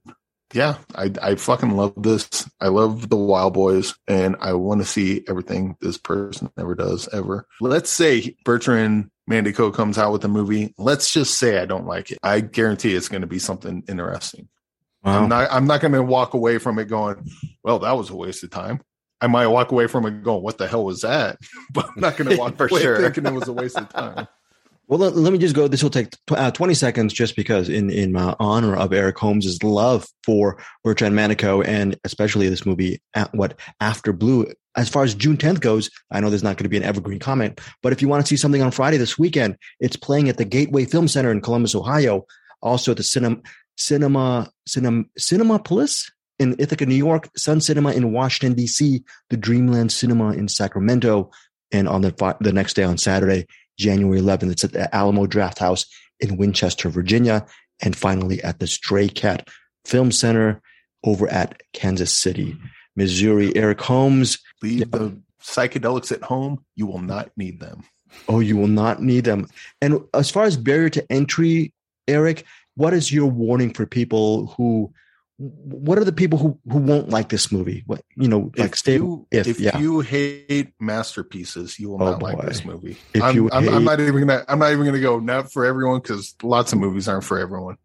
[0.56, 2.48] yeah, I, I fucking love this.
[2.60, 7.08] I love the Wild Boys and I want to see everything this person ever does
[7.12, 7.46] ever.
[7.60, 10.72] Let's say Bertrand Mandico comes out with a movie.
[10.78, 12.18] Let's just say I don't like it.
[12.22, 14.48] I guarantee it's going to be something interesting.
[15.02, 15.22] Wow.
[15.22, 15.48] I'm not.
[15.52, 17.30] I'm not going to walk away from it going,
[17.62, 18.80] "Well, that was a waste of time."
[19.20, 21.38] I might walk away from it going, "What the hell was that?"
[21.72, 23.00] But I'm not going to walk For away sure.
[23.00, 24.26] thinking it was a waste of time.
[24.88, 25.66] Well, let, let me just go.
[25.66, 29.18] This will take tw- uh, 20 seconds just because, in, in uh, honor of Eric
[29.18, 34.46] Holmes's love for Bertrand Mandico and especially this movie, at what After Blue.
[34.76, 37.18] As far as June 10th goes, I know there's not going to be an evergreen
[37.18, 40.36] comment, but if you want to see something on Friday this weekend, it's playing at
[40.36, 42.26] the Gateway Film Center in Columbus, Ohio.
[42.62, 43.40] Also at the Cinema,
[43.76, 50.32] Cinema, Cinema, Cinemapolis in Ithaca, New York, Sun Cinema in Washington, D.C., the Dreamland Cinema
[50.32, 51.30] in Sacramento,
[51.72, 53.46] and on the, the next day on Saturday,
[53.78, 54.50] January 11th.
[54.52, 55.86] It's at the Alamo Drafthouse
[56.20, 57.46] in Winchester, Virginia.
[57.82, 59.48] And finally at the Stray Cat
[59.84, 60.62] Film Center
[61.04, 62.56] over at Kansas City,
[62.96, 63.54] Missouri.
[63.54, 64.38] Eric Holmes.
[64.62, 66.64] Leave the psychedelics at home.
[66.74, 67.84] You will not need them.
[68.28, 69.48] Oh, you will not need them.
[69.80, 71.72] And as far as barrier to entry,
[72.08, 72.44] Eric,
[72.76, 74.92] what is your warning for people who,
[75.38, 77.82] what are the people who, who won't like this movie?
[77.86, 79.76] What, you know, like if stay, you, if, if yeah.
[79.78, 82.96] you hate masterpieces, you will Oh, not like this movie.
[83.12, 84.44] If I'm, you I'm, I'm not even gonna.
[84.48, 87.76] I'm not even gonna go not for everyone because lots of movies aren't for everyone.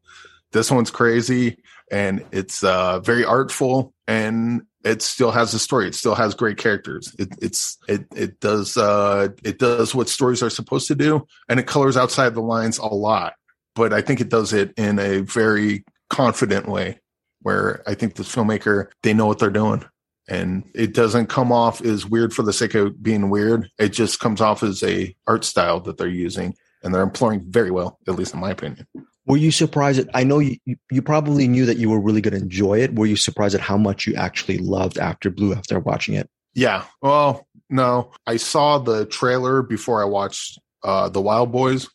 [0.54, 1.58] This one's crazy
[1.92, 5.88] and it's uh, very artful and it still has a story.
[5.88, 7.14] It still has great characters.
[7.20, 11.60] It, it's it it does uh, it does what stories are supposed to do and
[11.60, 13.34] it colors outside the lines a lot.
[13.76, 17.00] But I think it does it in a very confident way
[17.42, 19.84] where I think the filmmaker they know what they're doing
[20.28, 23.70] and it doesn't come off as weird for the sake of being weird.
[23.80, 27.72] It just comes off as a art style that they're using and they're employing very
[27.72, 28.88] well, at least in my opinion.
[29.26, 32.34] Were you surprised at, I know you, you- probably knew that you were really going
[32.34, 32.96] to enjoy it.
[32.96, 36.30] Were you surprised at how much you actually loved After Blue after watching it?
[36.54, 36.86] Yeah.
[37.02, 41.88] Well, no, I saw the trailer before I watched uh, the Wild Boys.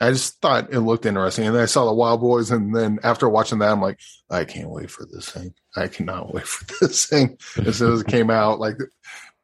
[0.00, 2.98] I just thought it looked interesting, and then I saw the Wild Boys, and then
[3.02, 3.98] after watching that, I'm like,
[4.30, 5.54] I can't wait for this thing.
[5.76, 7.36] I cannot wait for this thing.
[7.64, 8.76] As soon as it came out, like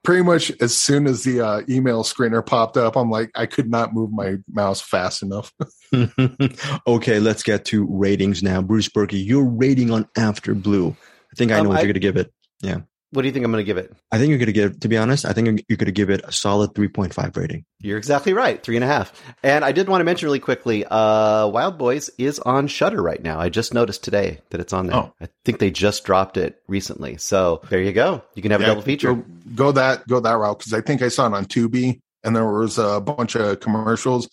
[0.05, 3.69] pretty much as soon as the uh, email screener popped up, I'm like, I could
[3.71, 5.53] not move my mouse fast enough.
[6.87, 8.63] okay, let's get to ratings now.
[8.63, 10.91] Bruce Purkey, your rating on After Blue.
[11.33, 12.33] I think I know Um, what I- you're going to give it.
[13.15, 13.93] What do you think I'm going to give it?
[14.11, 15.93] I think you're going to give, it to be honest, I think you're going to
[15.93, 17.65] give it a solid 3.5 rating.
[17.81, 18.61] You're exactly right.
[18.61, 19.13] Three and a half.
[19.45, 23.23] And I did want to mention really quickly, uh, Wild Boys is on Shudder right
[23.23, 23.39] now.
[23.39, 24.97] I just noticed today that it's on there.
[24.97, 25.13] Oh.
[25.21, 27.17] I think they just dropped it recently.
[27.19, 28.23] So there you go.
[28.35, 29.15] You can have a double feature.
[29.15, 29.25] Go,
[29.55, 32.51] go that go that route because I think I saw it on Tubi and there
[32.51, 34.29] was a bunch of commercials.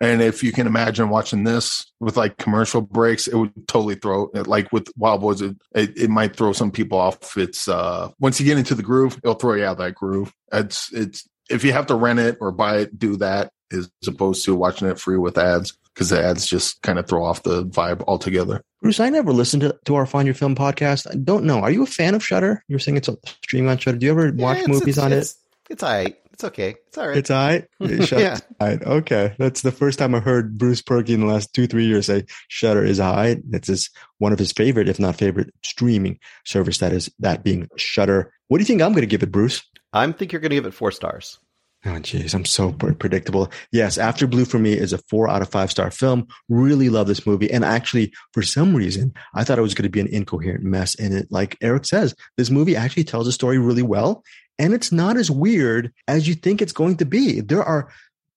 [0.00, 4.30] And if you can imagine watching this with like commercial breaks, it would totally throw
[4.34, 7.36] like with Wild Boys, it, it, it might throw some people off.
[7.36, 10.32] It's uh once you get into the groove, it'll throw you out of that groove.
[10.52, 14.44] It's it's if you have to rent it or buy it, do that as opposed
[14.44, 17.64] to watching it free with ads because the ads just kind of throw off the
[17.66, 18.62] vibe altogether.
[18.82, 21.10] Bruce, I never listened to, to our Find Your Film podcast.
[21.10, 21.60] I don't know.
[21.60, 22.62] Are you a fan of Shudder?
[22.68, 23.98] You're saying it's a stream on Shudder.
[23.98, 25.38] Do you ever watch Yeah, it's- movies it's- on it's, it?
[25.70, 26.16] It's all right.
[26.34, 26.74] It's okay.
[26.88, 27.16] It's all right.
[27.16, 27.64] It's all right.
[28.20, 28.38] Yeah.
[28.60, 28.82] All right.
[28.82, 29.36] Okay.
[29.38, 32.24] That's the first time I heard Bruce Purkey in the last two, three years say
[32.48, 33.38] Shudder is all right.
[33.52, 36.78] It's his, one of his favorite, if not favorite, streaming service.
[36.78, 38.32] That is that being Shudder.
[38.48, 39.62] What do you think I'm going to give it, Bruce?
[39.92, 41.38] I think you're going to give it four stars.
[41.86, 43.52] Oh, jeez, I'm so predictable.
[43.70, 46.26] Yes, After Blue for me is a four out of five star film.
[46.48, 49.90] Really love this movie, and actually, for some reason, I thought it was going to
[49.90, 50.94] be an incoherent mess.
[50.94, 54.24] And it, like Eric says, this movie actually tells a story really well,
[54.58, 57.40] and it's not as weird as you think it's going to be.
[57.40, 57.88] There are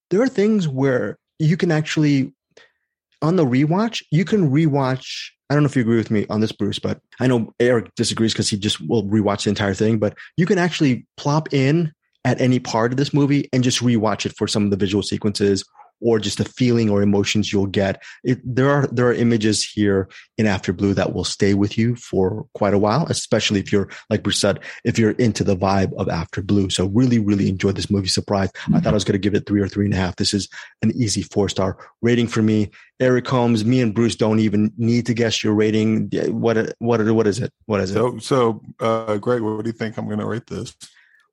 [0.09, 2.33] there are things where you can actually
[3.21, 5.29] on the rewatch, you can rewatch.
[5.49, 7.95] I don't know if you agree with me on this, Bruce, but I know Eric
[7.95, 9.97] disagrees because he just will rewatch the entire thing.
[9.97, 11.93] But you can actually plop in
[12.25, 15.01] at any part of this movie and just rewatch it for some of the visual
[15.01, 15.63] sequences
[16.01, 18.03] or just the feeling or emotions you'll get.
[18.23, 21.95] It, there are there are images here in After Blue that will stay with you
[21.95, 25.93] for quite a while, especially if you're like Bruce said, if you're into the vibe
[25.97, 26.69] of After Blue.
[26.69, 28.07] So really, really enjoyed this movie.
[28.07, 28.55] Surprised.
[28.73, 30.15] I thought I was going to give it three or three and a half.
[30.15, 30.49] This is
[30.81, 32.71] an easy four star rating for me.
[32.99, 36.09] Eric Holmes, me and Bruce don't even need to guess your rating.
[36.29, 37.53] What what what is it?
[37.65, 37.95] What is it?
[37.95, 40.75] So so uh Greg, what do you think I'm gonna rate this?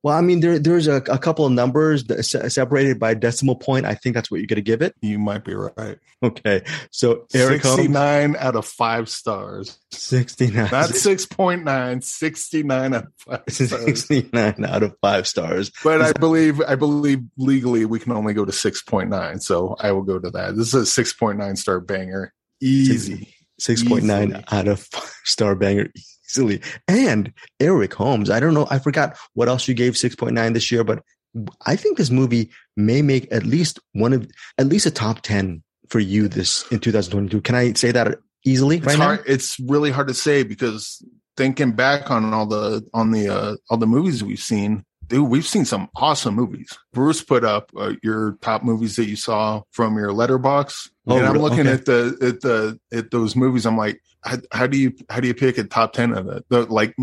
[0.04, 3.56] Well, I mean, there there's a, a couple of numbers that separated by a decimal
[3.56, 3.86] point.
[3.86, 4.94] I think that's what you're going to give it.
[5.00, 5.98] You might be right.
[6.22, 9.78] Okay, so Eric Holmes, 69 out of five stars.
[9.92, 10.68] 69.
[10.70, 14.04] Not 6.9, 69 out of five stars.
[14.04, 15.72] 69 out of five stars.
[15.82, 19.42] But I believe I believe legally we can only go to 6.9.
[19.42, 20.54] So I will go to that.
[20.54, 22.34] This is a 6.9 star banger.
[22.60, 23.34] Easy.
[23.58, 25.88] 6.9 out of five star banger
[26.28, 26.60] easily.
[26.88, 30.84] And Eric Holmes, I don't know, I forgot what else you gave 6.9 this year,
[30.84, 31.02] but
[31.66, 35.62] I think this movie may make at least one of at least a top 10
[35.88, 37.40] for you this in 2022.
[37.40, 39.18] Can I say that easily It's right hard.
[39.18, 39.24] now?
[39.26, 41.04] It's really hard to say because
[41.36, 45.44] thinking back on all the on the uh, all the movies we've seen, dude, we've
[45.46, 46.68] seen some awesome movies.
[46.92, 51.26] Bruce put up uh, your top movies that you saw from your Letterboxd, Oh, and
[51.26, 51.72] I'm looking okay.
[51.72, 53.66] at the at the at those movies.
[53.66, 56.44] I'm like, how, how do you how do you pick a top ten of it?
[56.48, 56.94] The, like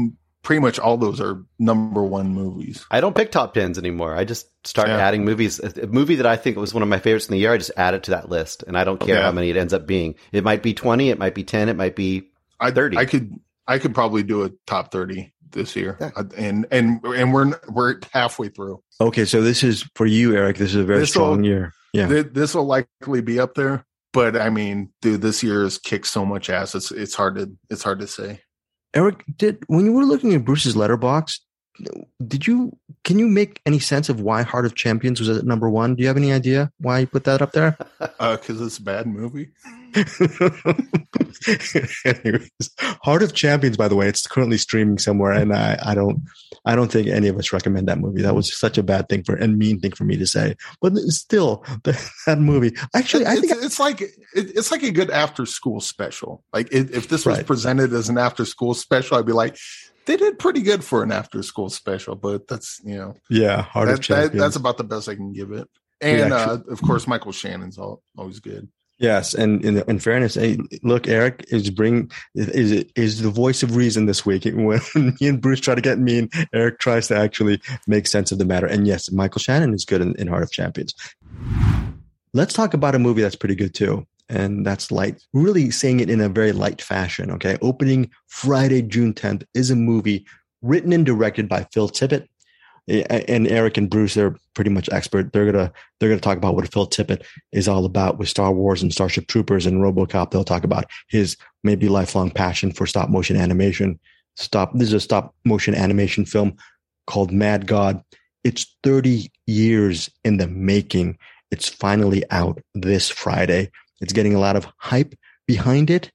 [0.43, 2.85] pretty much all those are number one movies.
[2.89, 4.15] I don't pick top tens anymore.
[4.15, 4.97] I just start Yeah.
[4.97, 5.59] adding movies.
[5.59, 7.57] A a movie that I think was one of my favorites in the year, I
[7.57, 9.23] just add it to that list, and I don't care Yeah.
[9.23, 10.15] how many it ends up being.
[10.31, 12.29] It might be twenty, it might be ten, it might be
[12.59, 12.97] I 30.
[12.97, 16.11] I could I could probably do a top thirty this year, Yeah.
[16.15, 18.81] Uh, and and and we're we're halfway through.
[18.99, 20.57] Okay, so this is for you, Eric.
[20.57, 21.73] This is a very This strong will- year.
[21.93, 22.07] Yeah.
[22.07, 26.07] Th- this will likely be up there, but I mean, dude, this year has kicked
[26.07, 26.75] so much ass.
[26.75, 28.41] It's it's hard to it's hard to say.
[28.93, 31.39] Eric, did when you were looking at Bruce's Letterboxd,
[32.27, 35.69] did you can you make any sense of why Heart of Champions was at number
[35.69, 35.95] one?
[35.95, 37.77] Do you have any idea why you put that up there?
[38.19, 39.49] Uh, because it's a bad movie.
[42.05, 42.49] Anyways,
[43.03, 46.23] Heart of Champions, by the way, it's currently streaming somewhere, and I, I don't,
[46.65, 48.21] I don't think any of us recommend that movie.
[48.21, 50.55] That was such a bad thing for and mean thing for me to say.
[50.81, 52.75] But still, that movie.
[52.95, 56.43] Actually, I it's, think it's like it, it's like a good after school special.
[56.53, 57.47] Like it, if this was Right.
[57.47, 59.57] presented as an after school special, I'd be like,
[60.05, 62.15] they did pretty good for an after school special.
[62.15, 64.41] But that's you know yeah, Heart that, of that, Champions.
[64.41, 65.67] that's about the best I can give it.
[66.01, 68.67] And uh, of course, Michael Shannon's all, always good.
[69.01, 73.75] Yes, and in, in fairness, hey, look, Eric is bring is is the voice of
[73.75, 74.45] reason this week.
[74.61, 78.37] When me and Bruce try to get mean, Eric tries to actually make sense of
[78.37, 78.67] the matter.
[78.67, 80.93] And yes, Michael Shannon is good in, in Heart of Champions.
[82.33, 85.19] Let's talk about a movie that's pretty good too, and that's light.
[85.33, 87.31] Really saying it in a very light fashion.
[87.31, 90.27] Okay, opening Friday, June tenth, is a movie
[90.61, 92.27] written and directed by Phil Tippett.
[92.87, 95.31] And Eric and Bruce, they're pretty much expert.
[95.31, 98.81] They're gonna they're gonna talk about what Phil Tippett is all about with Star Wars
[98.81, 100.31] and Starship Troopers and RoboCop.
[100.31, 103.99] They'll talk about his maybe lifelong passion for stop motion animation.
[104.35, 104.73] Stop.
[104.73, 106.57] This is a stop motion animation film
[107.05, 108.01] called Mad God.
[108.43, 111.17] It's 30 years in the making.
[111.51, 113.69] It's finally out this Friday.
[113.99, 115.13] It's getting a lot of hype
[115.45, 116.11] behind it,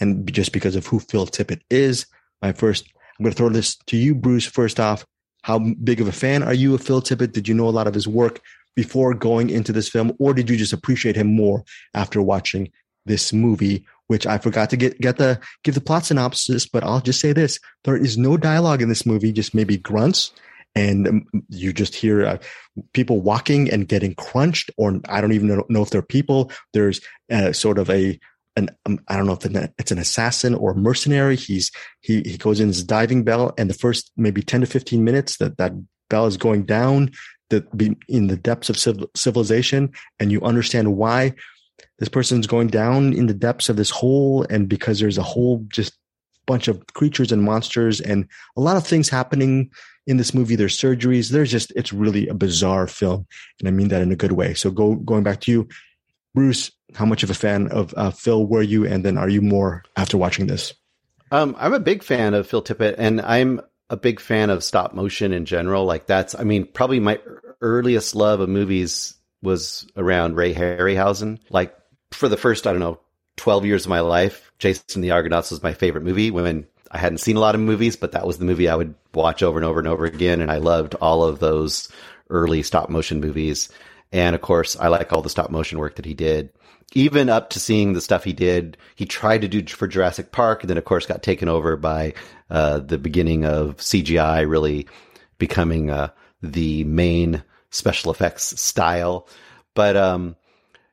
[0.00, 2.06] and just because of who Phil Tippett is.
[2.40, 2.86] My first,
[3.18, 4.46] I'm going to throw this to you, Bruce.
[4.46, 5.04] First off,
[5.46, 7.30] how big of a fan are you of Phil Tippett?
[7.30, 8.40] Did you know a lot of his work
[8.74, 11.62] before going into this film, or did you just appreciate him more
[11.94, 12.68] after watching
[13.04, 13.86] this movie?
[14.08, 17.32] Which I forgot to get get the give the plot synopsis, but I'll just say
[17.32, 20.32] this: there is no dialogue in this movie, just maybe grunts,
[20.74, 22.38] and um, you just hear uh,
[22.92, 26.50] people walking and getting crunched, or I don't even know, know if they're people.
[26.72, 28.18] There's uh, sort of a
[28.56, 31.36] an um, I don't know if it's an assassin or mercenary.
[31.36, 35.04] He's he he goes in his diving bell, and the first maybe ten to fifteen
[35.04, 35.72] minutes that that
[36.08, 37.12] bell is going down,
[37.50, 41.34] that be in the depths of civil, civilization, and you understand why
[41.98, 45.64] this person's going down in the depths of this hole, and because there's a whole
[45.68, 45.96] just
[46.46, 49.70] bunch of creatures and monsters, and a lot of things happening
[50.06, 50.56] in this movie.
[50.56, 51.30] There's surgeries.
[51.30, 53.26] There's just it's really a bizarre film,
[53.60, 54.54] and I mean that in a good way.
[54.54, 55.68] So go going back to you.
[56.34, 59.42] Bruce, how much of a fan of uh, Phil were you, and then are you
[59.42, 60.74] more after watching this?
[61.30, 64.94] Um, I'm a big fan of Phil Tippett, and I'm a big fan of stop
[64.94, 65.84] motion in general.
[65.84, 67.20] Like that's, I mean, probably my
[67.60, 71.38] earliest love of movies was around Ray Harryhausen.
[71.50, 71.76] Like
[72.12, 73.00] for the first, I don't know,
[73.36, 76.30] 12 years of my life, Jason the Argonauts was my favorite movie.
[76.30, 78.94] When I hadn't seen a lot of movies, but that was the movie I would
[79.14, 81.88] watch over and over and over again, and I loved all of those
[82.30, 83.68] early stop motion movies.
[84.12, 86.50] And of course, I like all the stop motion work that he did.
[86.92, 90.62] Even up to seeing the stuff he did, he tried to do for Jurassic Park,
[90.62, 92.14] and then of course got taken over by
[92.48, 94.86] uh, the beginning of CGI really
[95.38, 96.08] becoming uh,
[96.42, 99.28] the main special effects style.
[99.74, 100.36] But um,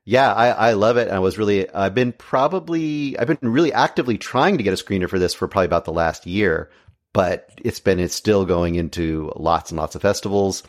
[0.05, 1.09] yeah, I, I love it.
[1.09, 5.09] I was really, I've been probably, I've been really actively trying to get a screener
[5.09, 6.70] for this for probably about the last year,
[7.13, 10.63] but it's been, it's still going into lots and lots of festivals.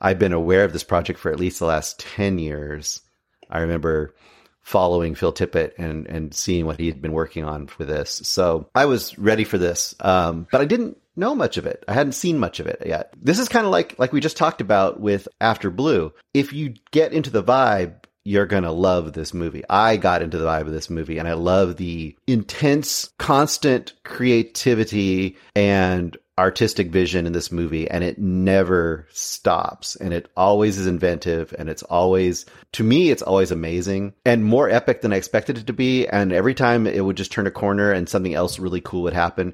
[0.00, 3.02] I've been aware of this project for at least the last 10 years.
[3.48, 4.14] I remember
[4.62, 8.20] following Phil Tippett and, and seeing what he had been working on for this.
[8.24, 9.94] So I was ready for this.
[10.00, 11.84] Um, but I didn't know much of it.
[11.88, 13.12] I hadn't seen much of it yet.
[13.20, 16.12] This is kind of like like we just talked about with After Blue.
[16.32, 17.94] If you get into the vibe,
[18.24, 19.64] you're going to love this movie.
[19.68, 25.36] I got into the vibe of this movie and I love the intense, constant creativity
[25.56, 31.54] and artistic vision in this movie and it never stops and it always is inventive
[31.58, 35.66] and it's always to me it's always amazing and more epic than I expected it
[35.66, 38.80] to be and every time it would just turn a corner and something else really
[38.80, 39.52] cool would happen.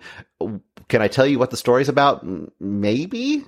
[0.89, 2.25] Can I tell you what the story's about?
[2.61, 3.45] Maybe.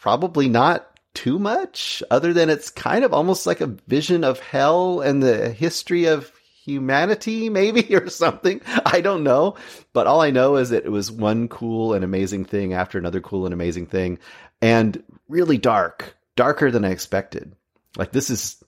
[0.00, 5.00] Probably not too much other than it's kind of almost like a vision of hell
[5.00, 6.32] and the history of
[6.64, 9.54] humanity maybe or something i don't know
[9.92, 13.20] but all i know is that it was one cool and amazing thing after another
[13.20, 14.18] cool and amazing thing
[14.60, 17.54] and really dark darker than i expected
[17.96, 18.62] like this is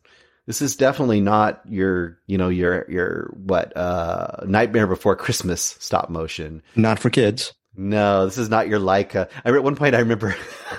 [0.47, 6.11] this is definitely not your you know your your what uh nightmare before christmas stop
[6.11, 7.55] motion Not for kids.
[7.77, 9.29] no, this is not your Laika.
[9.45, 10.37] I at one point I remember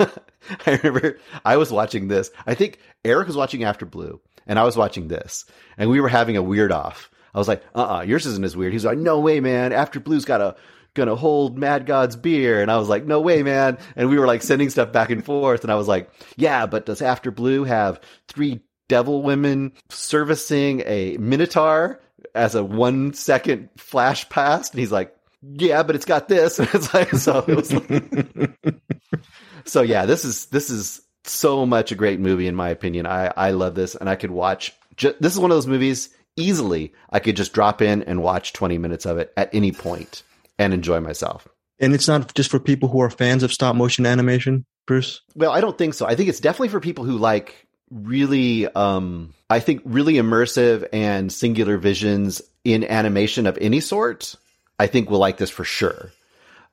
[0.66, 2.30] I remember I was watching this.
[2.46, 5.46] I think Eric was watching After Blue and I was watching this
[5.78, 7.10] and we were having a weird off.
[7.34, 9.74] I was like, "Uh-uh, yours isn't as weird." He's like, "No way, man.
[9.74, 10.56] After Blue's got a
[10.94, 14.28] gonna hold Mad God's beer." And I was like, "No way, man." And we were
[14.28, 17.64] like sending stuff back and forth and I was like, "Yeah, but does After Blue
[17.66, 22.00] have three devil women servicing a minotaur
[22.34, 25.16] as a 1 second flash past?" And he's like,
[25.54, 26.60] yeah, but it's got this.
[26.60, 28.76] And it's like, so it was like,
[29.66, 33.06] so yeah, this is, this is so much a great movie in my opinion.
[33.06, 36.10] I, I love this and I could watch, ju- this is one of those movies
[36.38, 40.24] easily I could just drop in and watch 20 minutes of it at any point
[40.58, 41.48] and enjoy myself.
[41.80, 45.22] And it's not just for people who are fans of stop motion animation, Bruce.
[45.36, 46.06] Well, I don't think so.
[46.06, 51.32] I think it's definitely for people who like really, um, I think really immersive and
[51.32, 54.36] singular visions in animation of any sort.
[54.80, 56.12] I think will like this for sure.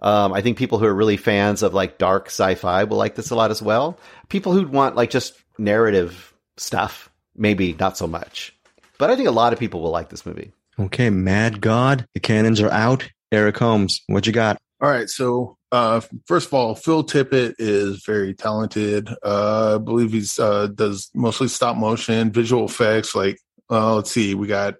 [0.03, 3.31] Um, I think people who are really fans of like dark sci-fi will like this
[3.31, 3.99] a lot as well.
[4.29, 8.55] People who want like just narrative stuff, maybe not so much.
[8.99, 10.53] But I think a lot of people will like this movie.
[10.79, 13.09] Okay, Mad God, the cannons are out.
[13.31, 14.59] Eric Holmes, what you got?
[14.81, 15.09] All right.
[15.09, 19.09] So, uh, first of all, Phil Tippett is very talented.
[19.23, 23.15] Uh, I believe he's uh, does mostly stop motion, visual effects.
[23.15, 23.39] Like,
[23.71, 24.75] uh, let's see, we got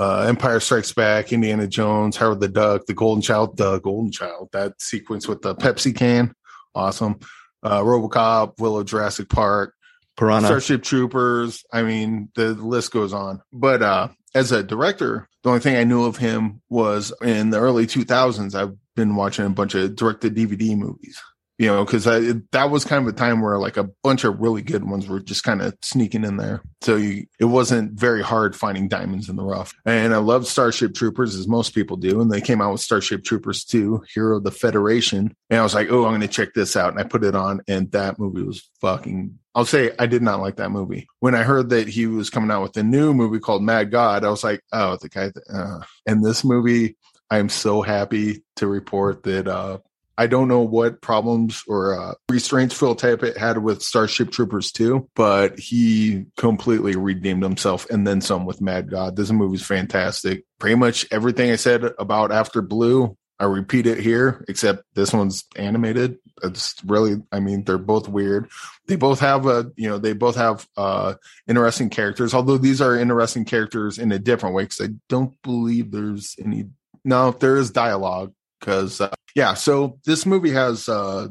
[0.00, 4.48] uh, Empire Strikes Back, Indiana Jones, Howard the Duck, the Golden Child, the Golden Child.
[4.52, 6.32] That sequence with the Pepsi can,
[6.74, 7.20] awesome.
[7.62, 9.74] Uh, RoboCop, Willow, Jurassic Park,
[10.16, 10.46] Piranha.
[10.46, 11.64] Starship Troopers.
[11.70, 13.42] I mean, the list goes on.
[13.52, 17.58] But uh, as a director, the only thing I knew of him was in the
[17.60, 18.54] early 2000s.
[18.54, 21.20] I've been watching a bunch of directed DVD movies,
[21.60, 24.62] you know, because that was kind of a time where like a bunch of really
[24.62, 26.62] good ones were just kind of sneaking in there.
[26.80, 29.74] So you, it wasn't very hard finding diamonds in the rough.
[29.84, 32.22] And I love Starship Troopers, as most people do.
[32.22, 35.36] And they came out with Starship Troopers 2, Hero of the Federation.
[35.50, 36.92] And I was like, oh, I'm going to check this out.
[36.92, 40.40] And I put it on, and that movie was fucking I'll say I did not
[40.40, 41.08] like that movie.
[41.18, 44.24] When I heard that he was coming out with a new movie called Mad God,
[44.24, 45.32] I was like, oh, the guy.
[45.52, 45.80] Uh.
[46.06, 46.96] And this movie,
[47.30, 49.78] I'm so happy to report that uh,
[50.20, 55.08] I don't know what problems or uh, restraints Phil Tippett had with Starship Troopers 2,
[55.14, 59.16] but he completely redeemed himself and then some with Mad God.
[59.16, 60.44] This movie's fantastic.
[60.58, 65.46] Pretty much everything I said about After Blue, I repeat it here, except this one's
[65.56, 66.18] animated.
[66.42, 68.50] It's really, I mean, they're both weird.
[68.88, 71.14] They both have a, you know, they both have uh
[71.48, 72.34] interesting characters.
[72.34, 76.66] Although these are interesting characters in a different way, because I don't believe there's any.
[77.06, 78.34] No, there is dialogue.
[78.60, 81.28] Because uh, yeah, so this movie has uh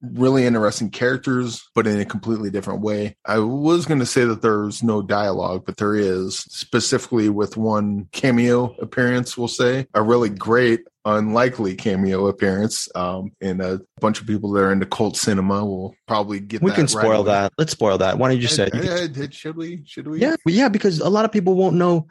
[0.00, 3.16] really interesting characters, but in a completely different way.
[3.26, 8.06] I was going to say that there's no dialogue, but there is, specifically with one
[8.12, 12.88] cameo appearance, we'll say, a really great, unlikely cameo appearance.
[12.94, 16.70] Um, and a bunch of people that are into cult cinema will probably get We
[16.70, 17.32] can right spoil away.
[17.32, 17.52] that.
[17.58, 18.18] Let's spoil that.
[18.18, 18.68] Why don't you say?
[18.72, 19.18] I- it?
[19.18, 19.82] I- I- should we?
[19.84, 20.20] Should we?
[20.20, 22.06] Yeah, yeah, because a lot of people won't know.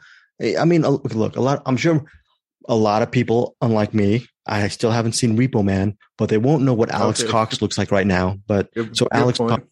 [0.58, 1.62] I mean, uh, look, a lot.
[1.64, 2.04] I'm sure
[2.68, 6.62] a lot of people, unlike me, I still haven't seen Repo Man, but they won't
[6.64, 7.30] know what Alex Okay.
[7.30, 8.38] Cox looks like right now.
[8.46, 9.38] But Good- so good Alex.
[9.38, 9.64] Cox,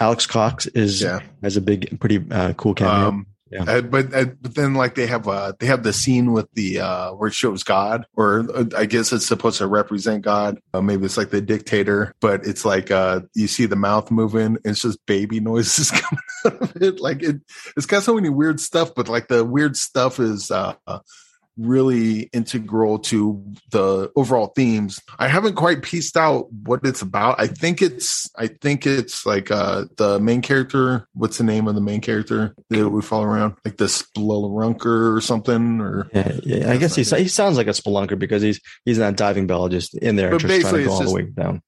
[0.00, 1.20] Alex Cox is Yeah.
[1.42, 3.08] has a big, pretty uh, cool cameo.
[3.08, 3.62] Um, Yeah.
[3.66, 6.80] uh, but uh, but then like they have uh they have the scene with the
[6.80, 10.58] uh where it shows God or uh, I guess it's supposed to represent God.
[10.74, 14.58] Uh, maybe it's like the dictator, but it's like uh you see the mouth moving.
[14.66, 17.00] It's just baby noises coming out of it.
[17.00, 17.36] Like it
[17.74, 20.74] it's got so many weird stuff, but like the weird stuff is uh
[21.58, 25.00] really integral to the overall themes.
[25.18, 27.40] I haven't quite pieced out what it's about.
[27.40, 31.06] I think it's I think it's like uh the main character.
[31.14, 33.54] What's the name of the main character that we follow around?
[33.64, 36.70] Like the Spelunker or something or Yeah, yeah.
[36.70, 40.16] I guess he he sounds like a spelunker because he's he's not diving biologist in
[40.16, 41.62] there But just trying to basically go it's all the just- way down.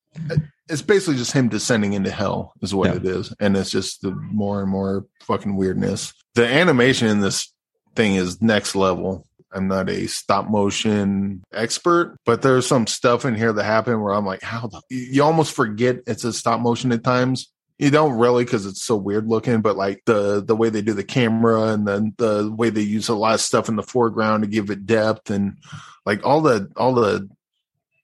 [0.68, 2.96] it's basically just him descending into hell is what Yeah.
[2.96, 7.52] it is and it's just the more and more fucking weirdness the animation in this
[7.94, 13.34] thing is next level i'm not a stop motion expert but there's some stuff in
[13.34, 16.92] here that happened where i'm like how the you almost forget it's a stop motion
[16.92, 20.68] at times you don't really because it's so weird looking but like the the way
[20.68, 23.76] they do the camera and then the way they use a lot of stuff in
[23.76, 25.56] the foreground to give it depth and
[26.04, 27.28] like all the all the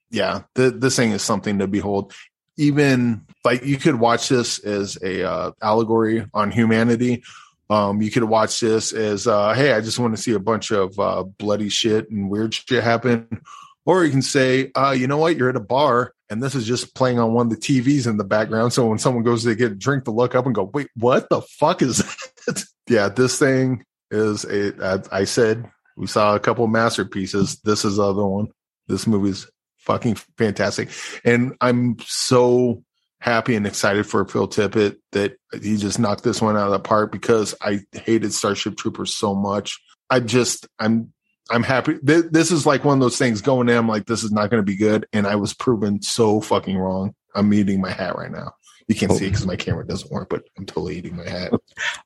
[0.09, 2.13] yeah, th- this thing is something to behold.
[2.57, 7.23] Even like you could watch this as a uh, allegory on humanity.
[7.69, 10.71] Um, you could watch this as, uh, hey, I just want to see a bunch
[10.71, 13.41] of uh, bloody shit and weird shit happen.
[13.85, 16.65] Or you can say, uh, you know what, you're at a bar and this is
[16.65, 18.73] just playing on one of the TVs in the background.
[18.73, 21.29] So when someone goes to get a drink, to look up and go, wait, what
[21.29, 21.97] the fuck is
[22.45, 22.63] that?
[22.89, 25.03] yeah, this thing is a.
[25.11, 27.59] I I said we saw a couple masterpieces.
[27.63, 28.47] This is the other one.
[28.87, 30.89] This movie's fucking fantastic.
[31.23, 32.83] And I'm so
[33.19, 36.79] happy and excited for Phil Tippett that he just knocked this one out of the
[36.79, 39.79] park because I hated Starship Troopers so much.
[40.09, 41.11] I just, I'm,
[41.49, 41.97] I'm happy.
[42.05, 43.77] Th- This is like one of those things going in.
[43.77, 45.05] I'm like, this is not going to be good.
[45.13, 47.13] And I was proven so fucking wrong.
[47.35, 48.53] I'm eating my hat right now.
[48.87, 51.51] You can't see because my camera doesn't work, but I'm totally eating my hat.
[51.51, 51.59] All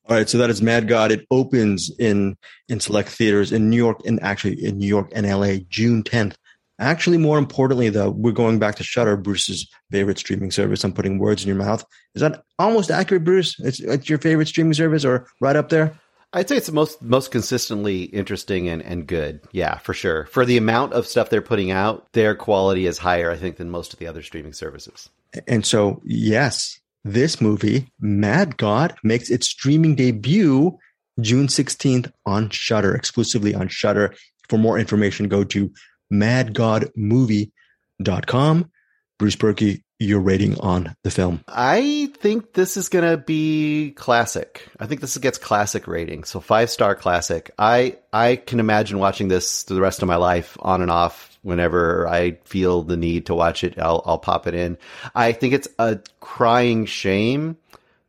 [0.09, 1.11] right, so that is Mad God.
[1.11, 2.35] It opens in
[2.69, 6.33] in select theaters in New York and actually in New York and LA June 10th.
[6.81, 10.83] Actually, more importantly, though, we're going back to Shudder, Bruce's favorite streaming service.
[10.83, 11.85] I'm putting words in your mouth.
[12.15, 13.57] Is that almost accurate, Bruce?
[13.59, 15.93] It's, it's your favorite streaming service, or right up there?
[16.33, 19.41] I'd say it's the most most consistently interesting and, and good.
[19.51, 20.25] Yeah, for sure.
[20.27, 23.69] For the amount of stuff they're putting out, their quality is higher, I think, than
[23.69, 25.09] most of the other streaming services.
[25.47, 30.77] And so, yes, this movie, Mad God, makes its streaming debut
[31.19, 34.15] June 16th on Shudder, exclusively on Shudder.
[34.49, 35.71] For more information, go to
[36.11, 38.71] madgodmovie.com.
[39.19, 41.43] Bruce Purkey, your rating on the film.
[41.47, 44.67] I think this is going to be classic.
[44.79, 46.23] I think this gets classic rating.
[46.23, 47.51] So five star classic.
[47.59, 51.37] I I can imagine watching this through the rest of my life on and off
[51.43, 53.77] whenever I feel the need to watch it.
[53.77, 54.79] I'll I'll pop it in.
[55.13, 57.57] I think it's a crying shame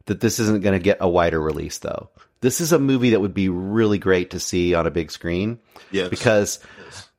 [0.07, 2.09] that this isn't going to get a wider release though.
[2.41, 5.59] This is a movie that would be really great to see on a big screen
[5.93, 6.09] Yes.
[6.09, 6.59] because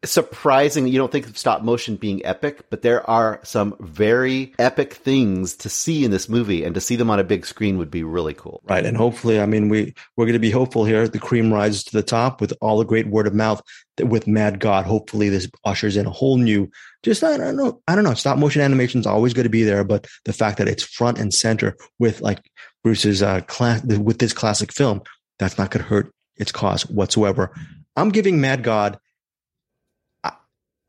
[0.04, 4.94] surprising you don't think of stop motion being epic but there are some very epic
[4.94, 7.92] things to see in this movie and to see them on a big screen would
[7.92, 8.86] be really cool Right.
[8.86, 11.08] And hopefully, I mean, we, we're going to be hopeful here.
[11.08, 13.62] The cream rises to the top with all the great word of mouth
[14.02, 14.86] with Mad God.
[14.86, 16.72] Hopefully, this ushers in a whole new,
[17.04, 18.14] just, I don't know, I don't know.
[18.14, 21.18] Stop motion animation is always going to be there, but the fact that it's front
[21.18, 22.40] and center with like
[22.84, 25.02] Bruce's, uh, class, with this classic film,
[25.40, 27.54] that's not going to hurt its cause whatsoever.
[27.96, 28.98] I'm giving Mad God,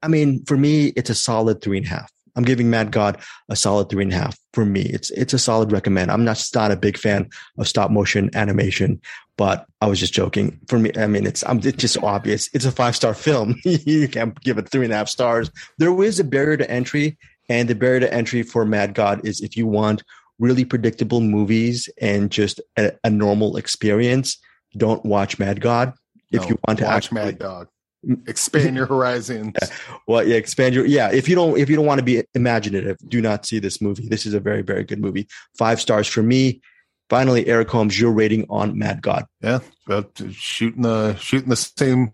[0.04, 2.12] I mean, for me, it's a solid three and a half.
[2.36, 4.38] I'm giving Mad God a solid three and a half.
[4.52, 6.10] For me, it's it's a solid recommend.
[6.10, 9.00] I'm not not a big fan of stop motion animation,
[9.38, 10.60] but I was just joking.
[10.68, 12.50] For me, I mean, it's I'm, it's just obvious.
[12.52, 13.54] It's a five star film.
[13.64, 15.50] you can't give it three and a half stars.
[15.78, 17.16] There is a barrier to entry,
[17.48, 20.02] and the barrier to entry for Mad God is if you want
[20.38, 24.36] really predictable movies and just a, a normal experience,
[24.76, 25.94] don't watch Mad God.
[26.30, 27.68] If you want to watch actually, Mad Dog,
[28.26, 29.54] expand your horizons.
[30.06, 31.10] well, yeah, expand your yeah.
[31.12, 34.08] If you don't if you don't want to be imaginative, do not see this movie.
[34.08, 35.28] This is a very very good movie.
[35.56, 36.60] Five stars for me.
[37.10, 39.26] Finally, Eric Holmes, your rating on Mad God.
[39.42, 42.10] Yeah, but shooting the shooting the same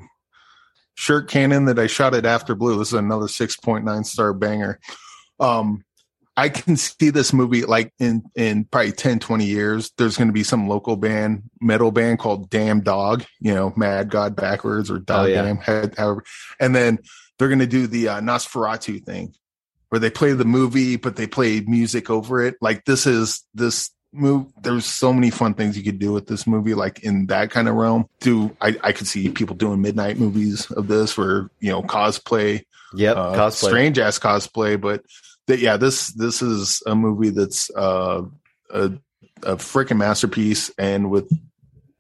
[0.95, 2.78] shirt cannon that I shot at After Blue.
[2.78, 4.80] This is another six point nine star banger.
[5.38, 5.84] Um,
[6.41, 9.93] I can see this movie like in in probably 10, 20 years.
[9.99, 13.26] There's going to be some local band, metal band called Damn Dog.
[13.41, 15.43] You know, Mad God backwards or Dog Oh, yeah.
[15.43, 16.24] Damn Head, however.
[16.59, 17.01] And then
[17.38, 19.34] they're going to do the uh, Nosferatu thing,
[19.91, 22.55] where they play the movie but they play music over it.
[22.62, 26.45] Like this is this move there's so many fun things you could do with this
[26.45, 30.18] movie like in that kind of realm do i i could see people doing midnight
[30.18, 32.61] movies of this where you know cosplay
[32.93, 35.05] yep uh, cosplay strange ass cosplay but
[35.47, 38.22] that yeah this this is a movie that's uh
[38.70, 38.84] a,
[39.43, 41.30] a freaking masterpiece and with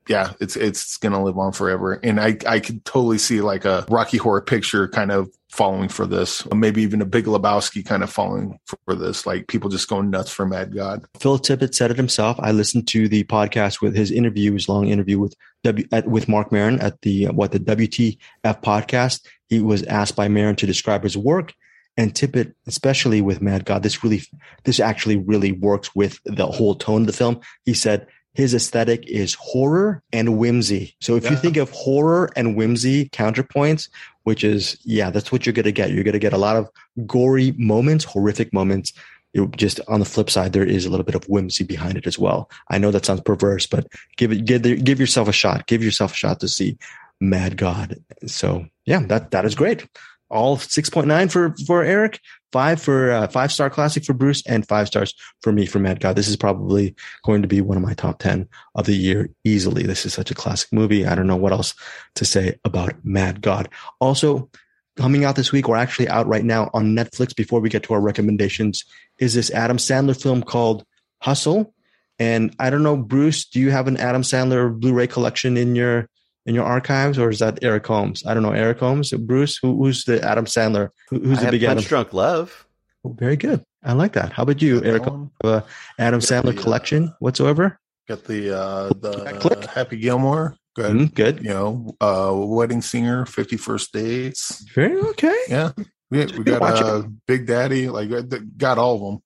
[0.08, 3.84] yeah it's it's gonna live on forever and i i could totally see like a
[3.88, 6.46] rocky horror picture kind of following for this.
[6.52, 9.26] Maybe even a Big Lebowski kind of following for this.
[9.26, 11.04] Like people just going nuts for Mad God.
[11.18, 12.38] Phil Tippett said it himself.
[12.40, 15.34] I listened to the podcast with his interview, his long interview with
[15.64, 19.26] W at, with Marc Maron at the what the WTF podcast.
[19.48, 21.52] He was asked by Maron to describe his work,
[22.00, 24.22] and Tippett, especially with Mad God, this really
[24.64, 27.40] this actually really works with the whole tone of the film.
[27.66, 30.96] He said his aesthetic is horror and whimsy.
[31.00, 31.32] So if yeah.
[31.32, 33.90] you think of horror and whimsy counterpoints,
[34.22, 35.90] which is yeah, that's what you're going to get.
[35.90, 36.70] You're going to get a lot of
[37.06, 38.94] gory moments, horrific moments.
[39.34, 42.06] It, just on the flip side, there is a little bit of whimsy behind it
[42.06, 42.50] as well.
[42.70, 43.86] I know that sounds perverse, but
[44.16, 45.66] give it, give, give yourself a shot.
[45.66, 46.78] Give yourself a shot to see
[47.20, 48.02] Mad God.
[48.26, 49.86] So yeah, that that is great
[50.30, 52.20] all 6.9 for for Eric,
[52.52, 56.00] five for uh, five star classic for Bruce, and five stars for me for Mad
[56.00, 56.16] God.
[56.16, 59.84] This is probably going to be one of my top 10 of the year easily.
[59.84, 61.06] This is such a classic movie.
[61.06, 61.74] I don't know what else
[62.16, 63.68] to say about Mad God.
[64.00, 64.50] Also,
[64.96, 67.94] coming out this week, or actually out right now on Netflix before we get to
[67.94, 68.84] our recommendations,
[69.18, 70.84] is this Adam Sandler film called
[71.22, 71.74] Hustle.
[72.18, 75.74] And I don't know, Bruce, do you have an Adam Sandler Blu ray collection in
[75.74, 76.08] your
[76.50, 78.26] in your archives, or is that Eric Holmes?
[78.26, 78.50] I don't know.
[78.50, 80.88] Eric Holmes, Bruce, Who, who's the Adam Sandler?
[81.08, 81.88] Who, who's I the big Punch Adam?
[81.88, 82.66] Drunk Love.
[83.04, 83.62] Oh, very good.
[83.84, 84.32] I like that.
[84.32, 85.04] How about you, Eric?
[85.44, 85.60] Uh,
[85.96, 87.78] Adam Sandler the, uh, collection whatsoever?
[88.08, 90.56] Got the uh, the Happy Gilmore.
[90.74, 90.96] Good.
[90.96, 91.44] Mm, good.
[91.44, 94.64] You know, uh, Wedding Singer, Fifty First Dates.
[94.74, 95.38] Very okay.
[95.48, 95.70] Yeah,
[96.10, 97.88] we, we got uh, Big Daddy.
[97.88, 98.10] Like
[98.56, 99.22] got all of them.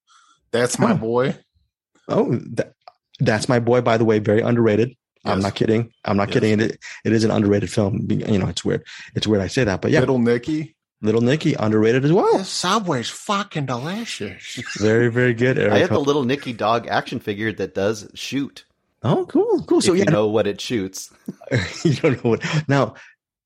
[0.53, 0.97] That's my Oh.
[0.97, 1.37] boy.
[2.07, 2.75] Oh, that,
[3.19, 3.81] that's my boy.
[3.81, 4.95] By the way, very underrated.
[5.25, 5.93] I'm not kidding.
[6.05, 6.35] I'm not Yes.
[6.35, 6.61] kidding.
[6.61, 8.07] It, it is an underrated film.
[8.11, 8.85] You know, it's weird.
[9.15, 10.75] It's weird I say that, but yeah, Little, Nicky.
[11.03, 11.51] Little Nicky.
[11.51, 12.39] Nicky underrated as well.
[12.39, 14.61] This Subway's fucking delicious.
[14.79, 15.59] Very, very good.
[15.59, 18.65] Eric I have the little Nicky dog action figure that does shoot.
[19.03, 19.81] oh, cool, cool.
[19.83, 21.13] So if yeah, you know what it shoots.
[21.85, 22.95] you don't know what now.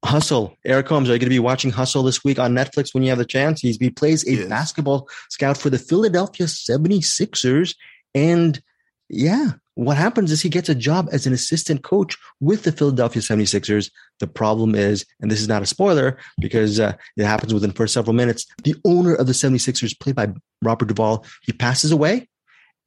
[0.05, 0.57] Hustle.
[0.65, 3.09] Eric Holmes, are you going to be watching Hustle this week on Netflix when you
[3.09, 3.61] have the chance?
[3.61, 4.49] He's, he plays a Yes.
[4.49, 7.75] basketball scout for the Philadelphia 76ers.
[8.15, 8.63] And
[9.09, 13.23] yeah, what happens is he gets a job as an assistant coach with the Philadelphia
[13.23, 13.91] 76ers.
[14.19, 17.77] The problem is, and this is not a spoiler because uh, it happens within the
[17.77, 20.29] first several minutes, the owner of the 76ers, played by
[20.63, 22.29] Robert Duvall, he passes away.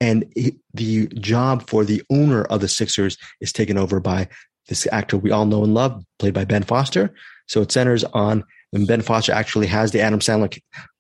[0.02, 4.28] And he, the job for the owner of the Sixers is taken over by
[4.68, 7.14] this actor we all know and love, played by Ben Foster.
[7.48, 8.44] So it centers on
[8.74, 10.58] and Ben Foster actually has the Adam Sandler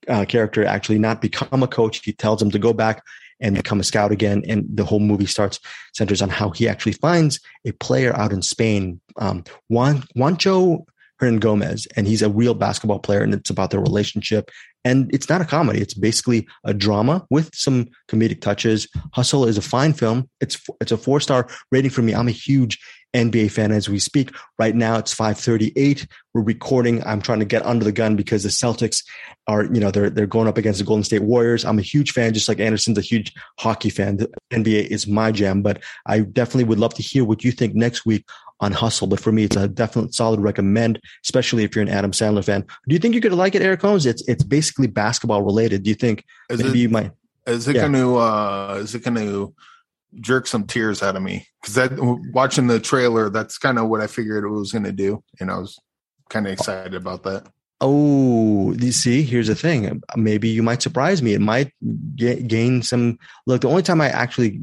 [0.08, 2.04] uh, character actually not become a coach.
[2.04, 3.04] He tells him to go back
[3.42, 4.44] and become a scout again.
[4.48, 5.60] And the whole movie starts
[5.94, 10.86] centers on how he actually finds a player out in Spain, um, Juan, Juancho
[11.22, 14.50] Hernangomez, and he's a real basketball player, and it's about their relationship.
[14.84, 18.88] And it's not a comedy; it's basically a drama with some comedic touches.
[19.14, 20.28] Hustle is a fine film.
[20.40, 22.14] It's it's a four star rating for me.
[22.14, 22.80] I'm a huge
[23.14, 24.34] NBA fan as we speak.
[24.58, 26.08] Right now, it's 5:38.
[26.34, 27.04] We're recording.
[27.06, 29.04] I'm trying to get under the gun because the Celtics
[29.48, 31.66] are, you know, they're they're going up against the Golden State Warriors.
[31.66, 34.18] I'm a huge fan, just like Anderson's a huge hockey fan.
[34.18, 37.76] The NBA is my jam, but I definitely would love to hear what you think
[37.76, 38.26] next week
[38.62, 39.08] on Hustle.
[39.08, 42.62] But for me, it's a definite solid recommend, especially if you're an Adam Sandler fan.
[42.88, 44.06] Do you think you're going to like it, Eric Holmes?
[44.06, 45.84] It's it's basically basketball related.
[45.84, 47.12] Do you think Is maybe it, you might?
[47.48, 47.88] is it Yeah.
[47.88, 49.54] to uh, is it going to
[50.20, 51.48] jerk some tears out of me?
[51.62, 51.92] Because that
[52.34, 55.52] watching the trailer, that's kind of what I figured it was going to do, and
[55.52, 55.80] I was
[56.30, 57.48] kind of excited about that.
[57.84, 60.02] Oh, you see, here's the thing.
[60.16, 61.34] Maybe you might surprise me.
[61.34, 61.72] It might
[62.16, 63.18] ga- gain some.
[63.48, 64.60] Look, the only time I actually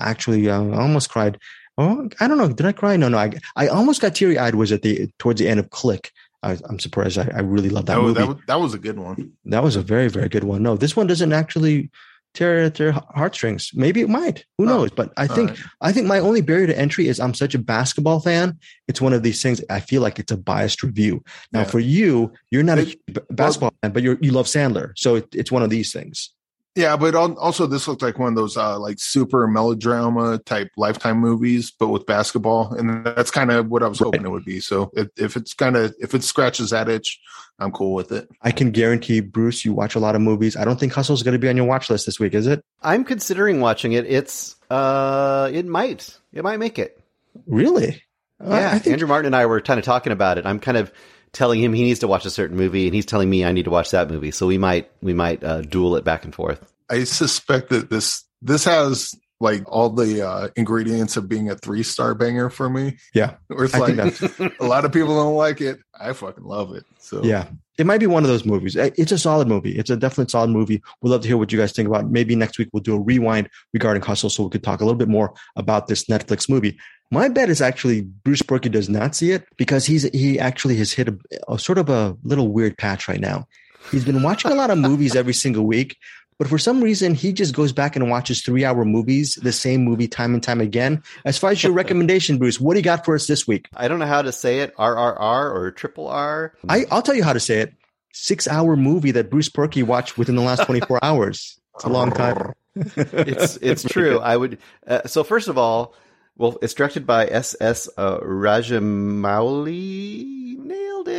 [0.00, 1.38] actually uh, almost cried.
[1.78, 2.52] Oh, I don't know.
[2.52, 2.96] Did I cry?
[2.96, 3.18] No, no.
[3.18, 4.54] I I almost got teary eyed.
[4.54, 6.12] Was at the towards the end of Click.
[6.44, 7.18] I, I'm surprised.
[7.18, 8.32] I, I really love that That, was, movie.
[8.34, 9.32] that, that was a good one.
[9.44, 10.62] That was a very, very good one.
[10.62, 11.90] No, this one doesn't actually
[12.34, 13.70] tear at their heartstrings.
[13.74, 14.44] Maybe it might.
[14.58, 14.90] Who knows?
[14.90, 15.58] But I think right.
[15.80, 18.58] I think my only barrier to entry is I'm such a basketball fan.
[18.88, 19.60] It's one of these things.
[19.70, 21.22] I feel like it's a biased review.
[21.52, 21.64] Now, Yeah.
[21.66, 25.16] for you, you're not a It- b- basketball fan, but you you love Sandler, so
[25.16, 26.30] it, it's one of these things.
[26.74, 31.18] Yeah, but also this looked like one of those uh, like super melodrama type lifetime
[31.18, 34.06] movies, but with basketball, and that's kind of what I was Right.
[34.06, 34.58] hoping it would be.
[34.60, 37.20] So if, if it's kind of if it scratches that itch,
[37.58, 38.26] I'm cool with it.
[38.40, 40.56] I can guarantee, Bruce, you watch a lot of movies.
[40.56, 42.46] I don't think Hustle is going to be on your watch list this week, is
[42.46, 42.64] it?
[42.80, 44.06] I'm considering watching it.
[44.06, 46.98] It's uh, it might it might make it.
[47.46, 48.02] Really?
[48.40, 50.46] I- Yeah, I think Andrew Martin and I were kind of talking about it.
[50.46, 50.90] I'm kind of
[51.32, 53.64] telling him he needs to watch a certain movie, and he's telling me I need
[53.64, 54.30] to watch that movie.
[54.30, 56.72] So we might we might uh, duel it back and forth.
[56.90, 61.82] I suspect that this this has like all the uh, ingredients of being a three
[61.82, 62.98] star banger for me.
[63.12, 63.34] Yeah.
[63.48, 65.80] where it's I think like a lot of people don't like it.
[65.98, 66.84] I fucking love it.
[66.98, 67.48] So Yeah.
[67.78, 68.76] It might be one of those movies.
[68.76, 69.78] It's a solid movie.
[69.78, 70.82] It's a definite solid movie.
[71.00, 72.04] We'd love to hear what you guys think about.
[72.04, 72.10] it.
[72.10, 74.98] Maybe next week we'll do a rewind regarding Hustle so we could talk a little
[74.98, 76.78] bit more about this Netflix movie.
[77.10, 80.92] My bet is actually Bruce Purkey does not see it because he's he actually has
[80.92, 81.18] hit a,
[81.48, 83.46] a sort of a little weird patch right now.
[83.90, 85.96] He's been watching a lot of movies every single week,
[86.38, 89.84] but for some reason, he just goes back and watches three hour movies, the same
[89.84, 91.02] movie time and time again.
[91.24, 93.68] As far as your recommendation, Bruce, what do you got for us this week?
[93.76, 96.54] I don't know how to say it, RRR or triple R.
[96.68, 97.74] I, I'll tell you how to say it.
[98.12, 101.58] Six hour movie that Bruce Purkey watched within the last 24 hours.
[101.76, 102.52] It's a long time.
[102.74, 104.18] it's it's true.
[104.18, 104.58] I would.
[104.86, 105.94] Uh, so first of all,
[106.36, 107.88] well, it's directed by S.S.
[107.96, 109.72] Uh, Rajamouli.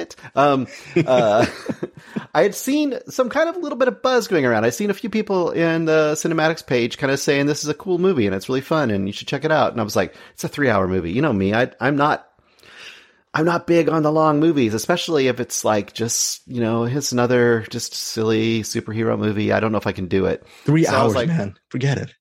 [0.04, 0.16] It.
[0.36, 0.68] Um,
[1.08, 1.46] uh,
[2.36, 4.66] I had seen some kind of little bit of buzz going around.
[4.66, 7.74] I'd seen a few people in the CinemAddicts page kind of saying this is a
[7.74, 9.72] cool movie and it's really fun and you should check it out.
[9.72, 11.12] And I was like, it's a three hour movie.
[11.12, 11.54] You know me.
[11.54, 12.28] I, I'm not
[13.36, 17.12] I'm not big on the long movies, especially if it's like just, you know, it's
[17.12, 19.52] another just silly superhero movie.
[19.52, 20.46] I don't know if I can do it.
[20.66, 21.56] Three So hours, like- man.
[21.70, 22.14] Forget it.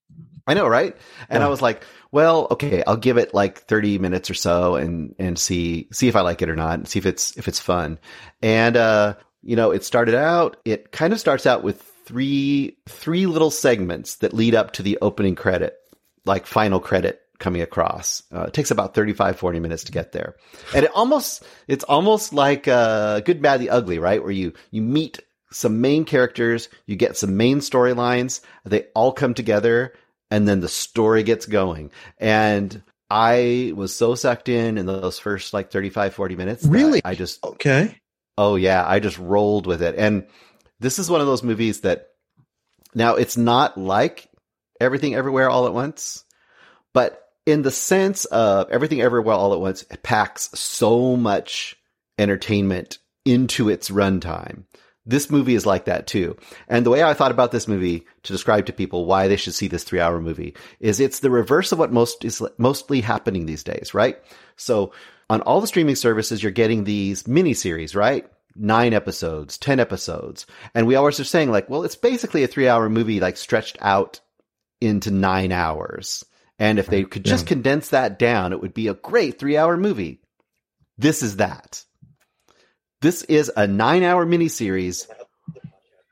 [0.47, 0.97] I know, right?
[1.29, 1.45] And Yeah.
[1.45, 5.37] I was like, well, okay, I'll give it like 30 minutes or so and and
[5.37, 7.97] see see if I like it or not, and see if it's if it's fun.
[8.39, 13.25] And uh, you know, it started out, it kind of starts out with three three
[13.25, 15.75] little segments that lead up to the opening credit,
[16.23, 18.21] like final credit coming across.
[18.31, 20.35] Uh, it takes about 35 40 minutes to get there.
[20.75, 24.21] And it almost it's almost like uh Good Bad the Ugly, right?
[24.21, 25.19] Where you you meet
[25.51, 29.93] some main characters, you get some main storylines, they all come together
[30.31, 31.91] and then the story gets going.
[32.17, 36.65] And I was so sucked in in those first like 35 40 minutes.
[36.65, 37.01] Really?
[37.05, 37.97] I just Okay.
[38.37, 39.95] Oh yeah, I just rolled with it.
[39.97, 40.25] And
[40.79, 42.07] this is one of those movies that
[42.95, 44.29] now it's not like
[44.79, 46.23] everything everywhere all at once,
[46.93, 51.75] but in the sense of everything everywhere all at once, it packs so much
[52.17, 54.63] entertainment into its runtime.
[55.05, 56.37] This movie is like that too.
[56.67, 59.53] And the way I thought about this movie to describe to people why they should
[59.53, 63.45] see this three hour movie is it's the reverse of what most is mostly happening
[63.45, 64.17] these days, right?
[64.55, 64.93] So
[65.29, 68.25] on all the streaming services, you're getting these miniseries, right?
[68.55, 70.45] Nine episodes, 10 episodes.
[70.73, 73.77] And we always are saying like, well, it's basically a three hour movie, like stretched
[73.81, 74.21] out
[74.79, 76.23] into nine hours.
[76.59, 79.75] And if they could just condense that down, it would be a great three hour
[79.75, 80.21] movie.
[80.97, 81.83] This is that.
[83.03, 85.09] This is a nine hour miniseries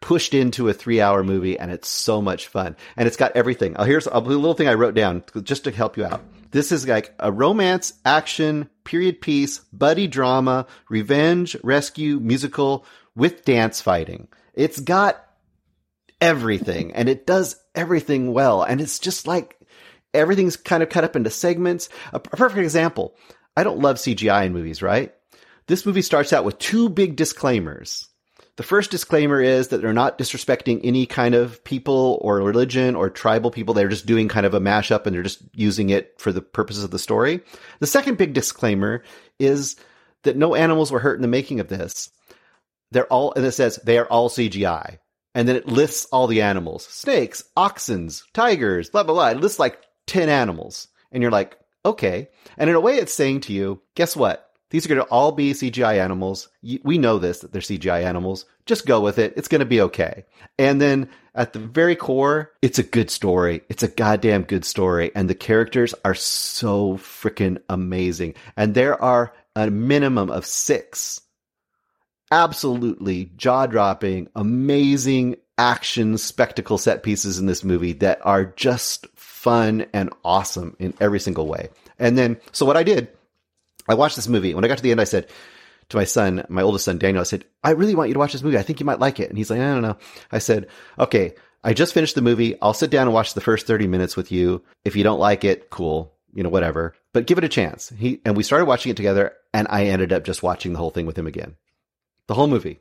[0.01, 2.75] pushed into a three hour movie, and it's so much fun.
[2.97, 3.77] And it's got everything.
[3.77, 6.21] Oh, here's a little thing I wrote down just to help you out.
[6.51, 12.85] This is like a romance, action, period piece, buddy drama, revenge, rescue, musical
[13.15, 14.27] with dance fighting.
[14.53, 15.23] It's got
[16.19, 18.63] everything and it does everything well.
[18.63, 19.57] And it's just like
[20.13, 21.87] everything's kind of cut up into segments.
[22.11, 23.15] A, a perfect example.
[23.55, 25.13] I don't love CGI in movies, right?
[25.71, 28.09] This movie starts out with two big disclaimers.
[28.57, 33.09] The first disclaimer is that they're not disrespecting any kind of people or religion or
[33.09, 33.73] tribal people.
[33.73, 36.83] They're just doing kind of a mashup and they're just using it for the purposes
[36.83, 37.39] of the story.
[37.79, 39.05] The second big disclaimer
[39.39, 39.77] is
[40.23, 42.09] that no animals were hurt in the making of this.
[42.91, 44.97] They're all, and it says they are all CGI.
[45.33, 49.29] And then it lists all the animals snakes, oxens, tigers, blah, blah, blah.
[49.29, 50.89] It lists like 10 animals.
[51.13, 52.27] And you're like, okay.
[52.57, 54.50] And in a way, it's saying to you, guess what?
[54.71, 56.49] These are going to all be CGI animals.
[56.83, 58.45] We know this, that they're CGI animals.
[58.65, 59.33] Just go with it.
[59.37, 60.25] It's going to be okay.
[60.57, 63.61] And then at the very core, it's a good story.
[63.69, 65.11] It's a goddamn good story.
[65.13, 68.35] And the characters are so freaking amazing.
[68.57, 71.21] And there are a minimum of six
[72.31, 79.85] absolutely jaw dropping, amazing action spectacle set pieces in this movie that are just fun
[79.93, 81.69] and awesome in every single way.
[81.99, 83.09] And then, so what I did,
[83.87, 84.53] I watched this movie.
[84.53, 85.29] When I got to the end, I said
[85.89, 88.31] to my son, my oldest son, Daniel, I said, I really want you to watch
[88.33, 88.57] this movie.
[88.57, 89.29] I think you might like it.
[89.29, 89.97] And he's like, I don't know.
[90.31, 90.67] I said,
[90.99, 92.59] okay, I just finished the movie.
[92.61, 94.63] I'll sit down and watch the first 30 minutes with you.
[94.85, 97.89] If you don't like it, cool, you know, whatever, but give it a chance.
[97.97, 100.91] He, and we started watching it together and I ended up just watching the whole
[100.91, 101.55] thing with him again.
[102.27, 102.79] The whole movie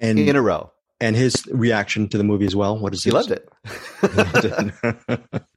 [0.00, 0.72] And in a row.
[1.00, 2.76] and his reaction to the movie as well.
[2.78, 3.48] What is He his- loved it.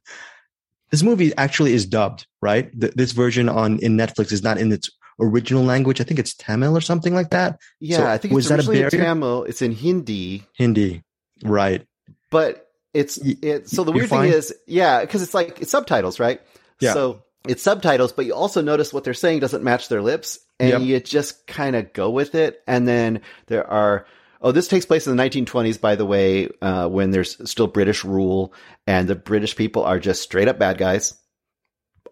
[0.90, 2.70] this movie actually is dubbed, right?
[2.80, 6.00] Th- this version on in Netflix is not in its original language.
[6.00, 7.58] I think it's Tamil or something like that.
[7.80, 8.90] Yeah, So, I think was it's that a barrier?
[8.90, 9.44] Tamil.
[9.44, 11.02] It's in Hindi, Hindi,
[11.42, 11.84] right?
[12.30, 13.68] but it's it.
[13.68, 16.40] So the you're weird thing is, yeah, because it's like it's subtitles, right?
[16.80, 16.92] Yeah.
[16.94, 20.70] So it's subtitles, but you also notice what they're saying doesn't match their lips, and
[20.70, 20.80] Yep.
[20.82, 22.60] you just kind of go with it.
[22.66, 24.06] And then there are.
[24.40, 28.04] Oh, this takes place in the 1920s, by the way, uh, when there's still British
[28.04, 28.52] rule,
[28.86, 31.14] and the British people are just straight up bad guys,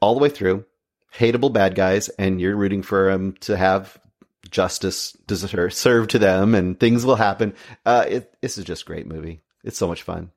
[0.01, 0.65] all the way through,
[1.15, 3.99] hateable bad guys, and you're rooting for them to have
[4.51, 5.17] justice
[5.71, 7.55] served to them, and things will happen.
[7.85, 9.41] Uh, it, this is just a great movie.
[9.63, 10.31] It's so much fun.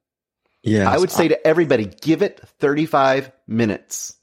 [0.62, 4.16] Yeah, I would say to everybody, give it 35 minutes.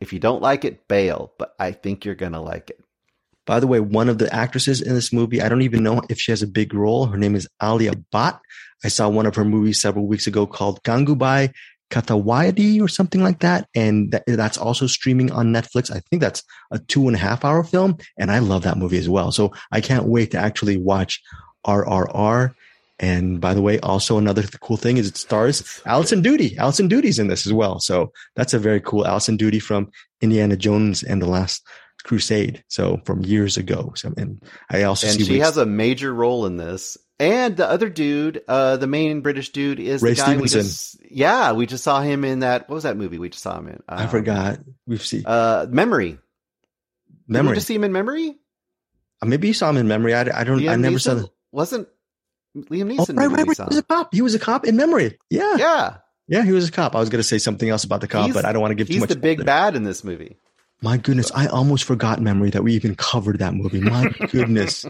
[0.00, 2.84] If you don't like it, bail, but I think you're going to like it.
[3.48, 6.20] By the way, one of the actresses in this movie, I don't even know if
[6.20, 7.06] she has a big role.
[7.06, 8.38] Her name is Alia Bhatt.
[8.84, 11.54] I saw one of her movies several weeks ago called Gangubai
[11.90, 13.66] Kathiawadi or something like that.
[13.74, 15.90] And that, that's also streaming on Netflix.
[15.90, 17.96] I think that's a two and a half hour film.
[18.18, 19.32] And I love that movie as well.
[19.32, 21.22] So I can't wait to actually watch
[21.66, 22.52] RRR.
[22.98, 26.58] And by the way, also another th- cool thing is it stars Alison Doody.
[26.58, 27.80] Alison Doody's in this as well.
[27.80, 29.90] So that's a very cool Alison Doody from
[30.20, 31.62] Indiana Jones and the Last
[32.08, 32.64] Crusade.
[32.68, 33.92] So from years ago.
[33.94, 36.96] So, and I also and see she has a major role in this.
[37.20, 40.60] And the other dude, uh, the main British dude, is Ray the guy we Stevenson.
[40.62, 42.68] just yeah, we just saw him in that.
[42.68, 43.82] What was that movie we just saw him in?
[43.88, 44.60] I Um, forgot.
[44.86, 46.10] We've seen Uh, Memory.
[46.12, 46.18] Did
[47.28, 47.54] we memory.
[47.56, 48.36] just see him in Memory?
[49.20, 50.14] Uh, Maybe you saw him in memory.
[50.14, 50.60] I, I don't.
[50.60, 51.14] I Liam never saw.
[51.14, 51.20] Neeson?
[51.22, 51.88] The, Wasn't
[52.56, 53.16] Liam oh, Neeson?
[53.18, 53.56] right, right, right.
[53.58, 54.14] He was a cop.
[54.14, 55.18] He was a cop in memory.
[55.28, 55.96] Yeah, yeah,
[56.28, 56.94] Yeah, he was a cop.
[56.94, 58.70] I was going to say something else about the cop, He's- but I don't want
[58.70, 59.08] to give too much.
[59.10, 59.44] he's the big there.
[59.46, 60.36] bad in this movie.
[60.80, 63.80] My goodness, I almost forgot memory that we even covered that movie.
[63.80, 64.86] My goodness,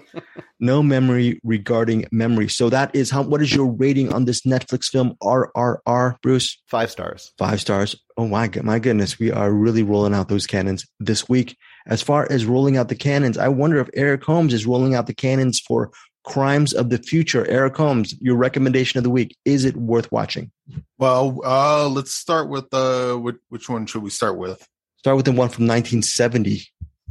[0.61, 2.49] no memory regarding memory.
[2.49, 3.23] So that is how.
[3.23, 6.61] What is your rating on this Netflix film RRR, Bruce?
[6.67, 7.33] Five stars.
[7.39, 7.97] Five stars.
[8.19, 11.57] Oh my god, my goodness, we are really rolling out those cannons this week.
[11.87, 15.07] As far as rolling out the cannons, I wonder if Eric Holmes is rolling out
[15.07, 15.91] the cannons for
[16.25, 17.47] Crimes of the Future.
[17.47, 19.35] Eric Holmes, your recommendation of the week.
[19.47, 20.51] Is it worth watching?
[20.99, 24.67] Well, uh, let's start with uh, which, which one should we start with?
[24.99, 26.63] Start with the one from 1970.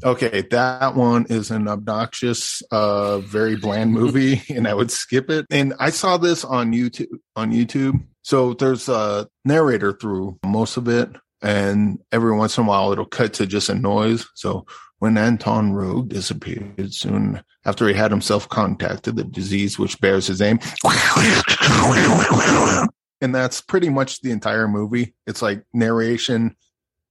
[0.04, 5.46] Okay, that one is an obnoxious, uh, very bland movie, and I would skip it.
[5.50, 7.08] And I saw this on YouTube.
[7.36, 11.10] On YouTube, so there's a narrator through most of it,
[11.42, 14.28] and every once in a while it'll cut to just a noise.
[14.36, 14.66] So
[15.00, 20.42] when Antoine Rouge disappeared soon after he had himself contacted the disease which bears his
[20.42, 20.60] name,
[23.22, 25.16] and that's pretty much the entire movie.
[25.26, 26.56] It's like narration,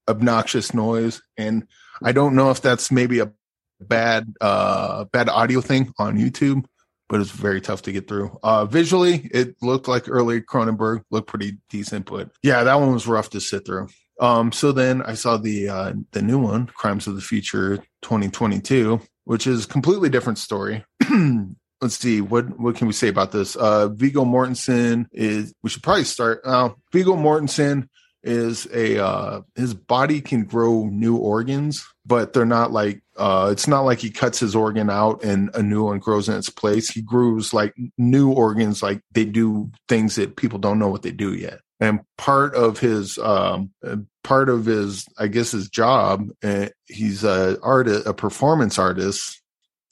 [0.09, 1.67] obnoxious noise, and
[2.03, 3.33] I don't know if that's maybe a
[3.81, 6.65] bad uh bad audio thing on YouTube,
[7.09, 8.39] but it's very tough to get through.
[8.43, 13.07] Uh visually, it looked like early Cronenberg, looked pretty decent, but yeah, that one was
[13.07, 13.89] rough to sit through.
[14.21, 19.01] Um so then I saw the uh the new one, Crimes of the Future 2022,
[19.25, 20.85] which is completely different story.
[21.83, 23.57] Let's see what what can we say about this?
[23.57, 27.89] Uh Viggo Mortensen is we should probably start uh Viggo Mortensen
[28.27, 33.67] is a uh his body can grow new organs but they're not like uh it's
[33.67, 36.91] not like he cuts his organ out and a new one grows in its place.
[36.91, 41.11] He grows like new organs like they do things that people don't know what they
[41.11, 41.61] do yet.
[41.81, 43.71] And part of his um
[44.23, 49.43] part of his i guess his job uh, he's a artist a performance artist.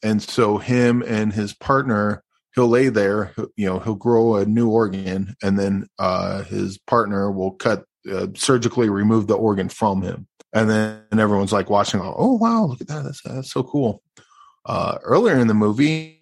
[0.02, 2.22] And so him and his partner
[2.54, 7.30] he'll lay there you know he'll grow a new organ and then uh his partner
[7.32, 10.26] will cut uh, surgically remove the organ from him.
[10.52, 13.04] And then and everyone's like watching oh wow look at that.
[13.04, 14.02] That's, that's so cool.
[14.64, 16.20] Uh earlier in the movie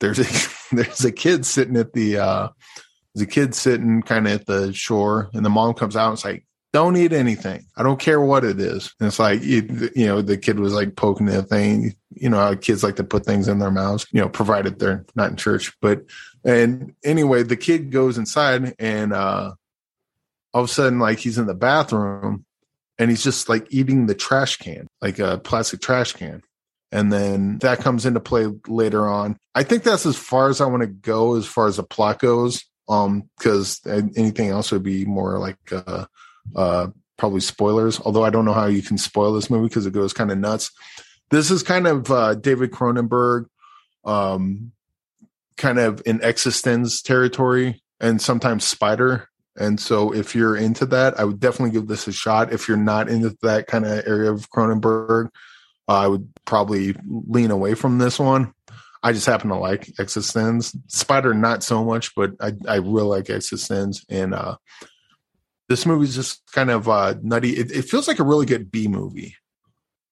[0.00, 2.48] there's a there's a kid sitting at the uh
[3.14, 6.14] there's a kid sitting kind of at the shore and the mom comes out and
[6.14, 7.66] it's like don't eat anything.
[7.76, 8.94] I don't care what it is.
[9.00, 11.94] And it's like you, you know the kid was like poking the thing.
[12.10, 15.30] You know kids like to put things in their mouths you know provided they're not
[15.30, 15.72] in church.
[15.80, 16.02] But
[16.44, 19.52] and anyway the kid goes inside and uh
[20.52, 22.44] all of a sudden like he's in the bathroom
[22.98, 26.42] and he's just like eating the trash can like a plastic trash can.
[26.92, 29.36] And then that comes into play later on.
[29.54, 32.18] I think that's as far as i want to go as far as the plot
[32.18, 36.06] goes um because anything else would be more like uh
[36.56, 38.00] uh probably spoilers.
[38.00, 40.38] Although i don't know how you can spoil this movie because it goes kind of
[40.38, 40.70] nuts.
[41.30, 43.46] This is kind of uh david cronenberg
[44.04, 44.72] um
[45.56, 49.29] kind of in eXistenZ territory and sometimes spider
[49.60, 52.52] and so if you're into that, I would definitely give this a shot.
[52.52, 55.28] If you're not into that kind of area of Cronenberg,
[55.86, 58.54] uh, I would probably lean away from this one.
[59.02, 60.74] I just happen to like eXistenZ.
[60.88, 64.04] Spider, not so much, but I, I really like eXistenZ.
[64.08, 64.56] And uh,
[65.68, 67.50] this movie's just kind of uh, nutty.
[67.50, 69.36] It, it feels like a really good B movie.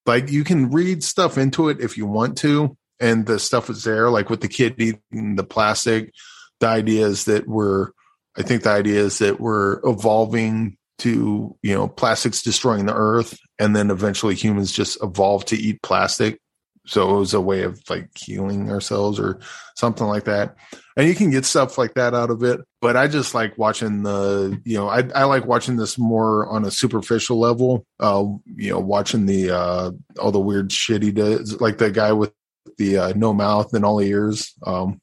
[0.04, 3.84] Like you can read stuff into it if you want to, and the stuff is
[3.84, 6.12] there, like with the kid eating the plastic.
[6.60, 7.90] The idea is that we're
[8.38, 13.38] I think the idea is that we're evolving to, you know, plastics destroying the earth
[13.58, 16.40] and then eventually humans just evolve to eat plastic.
[16.86, 19.40] So it was a way of like healing ourselves or
[19.76, 20.56] something like that.
[20.96, 22.60] And you can get stuff like that out of it.
[22.80, 26.64] But I just like watching the, you know, I, I like watching this more on
[26.64, 27.84] a superficial level.
[28.00, 32.12] Uh, you know, watching the, uh, all the weird shit he does, like the guy
[32.12, 32.32] with
[32.78, 35.00] the, uh, no mouth and all ears, um,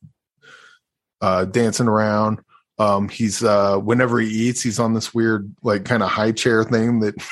[1.21, 2.39] uh, dancing around
[2.77, 6.63] um he's uh whenever he eats he's on this weird like kind of high chair
[6.63, 7.15] thing that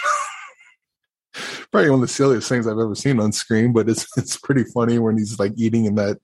[1.74, 4.64] probably one of the silliest things I've ever seen on screen, but it's it's pretty
[4.64, 6.20] funny when he's like eating in that.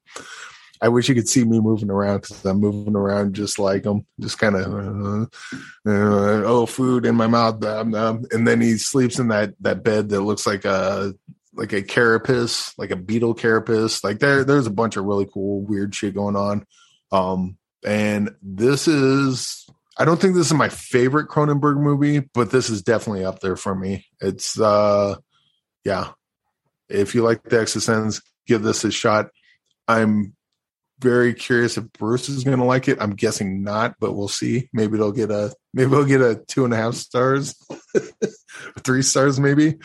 [0.82, 4.06] I wish you could see me moving around because I'm moving around just like him,
[4.18, 5.26] just kind of uh,
[5.86, 9.84] uh, oh food in my mouth, um, um, and then he sleeps in that that
[9.84, 11.14] bed that looks like a
[11.54, 14.06] like a carapace, like a beetle carapace.
[14.06, 16.66] Like there there's a bunch of really cool weird shit going on.
[17.12, 19.68] Um, and this is
[19.98, 23.58] I don't think this is my favorite Cronenberg movie, but this is definitely up there
[23.58, 24.06] for me.
[24.22, 25.16] It's uh
[25.84, 26.12] yeah.
[26.88, 29.30] If you like the Exorcist, give this a shot.
[29.88, 30.36] I'm
[31.00, 32.98] very curious if Bruce is going to like it.
[33.02, 34.70] I'm guessing not, but we'll see.
[34.74, 37.56] Maybe it'll get a maybe it'll get a two and a half stars,
[38.84, 39.78] three stars maybe,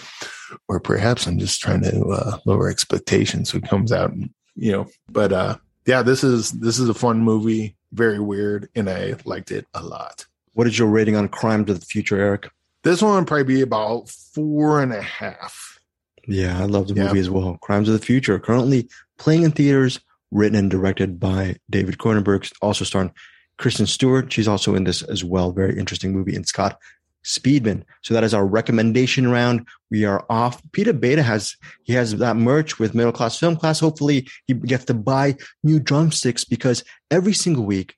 [0.68, 4.12] or perhaps I'm just trying to uh, lower expectations so it comes out.
[4.56, 5.56] You know, but uh,
[5.86, 7.76] yeah, this is this is a fun movie.
[7.92, 10.26] Very weird, and I liked it a lot.
[10.54, 12.50] What is your rating on Crimes of the Future, Eric?
[12.82, 15.78] This one would probably be about four and a half.
[16.26, 17.08] Yeah, I love the Yeah.
[17.08, 17.58] movie as well.
[17.60, 22.84] Crimes of the Future, currently playing in theaters, written and directed by David Cronenberg, also
[22.84, 23.12] starring
[23.58, 24.32] Kristen Stewart.
[24.32, 25.52] She's also in this as well.
[25.52, 26.34] Very interesting movie.
[26.34, 26.78] And Scott
[27.24, 27.84] Speedman.
[28.02, 29.66] So that is our recommendation round.
[29.90, 30.62] We are off.
[30.72, 33.80] Peter Beta has he has that merch with Middle Class Film Class.
[33.80, 37.96] Hopefully he gets to buy new drumsticks because every single week,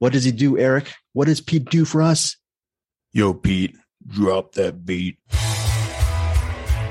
[0.00, 0.92] what does he do, Eric?
[1.12, 2.36] What does Pete do for us?
[3.12, 5.18] Yo, Pete, drop that beat.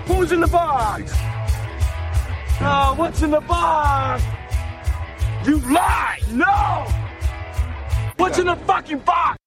[0.05, 1.11] Who's in the box?
[2.59, 4.23] Oh, what's in the box?
[5.45, 6.19] You lie!
[6.31, 6.87] No!
[8.17, 9.37] What's in the fucking box?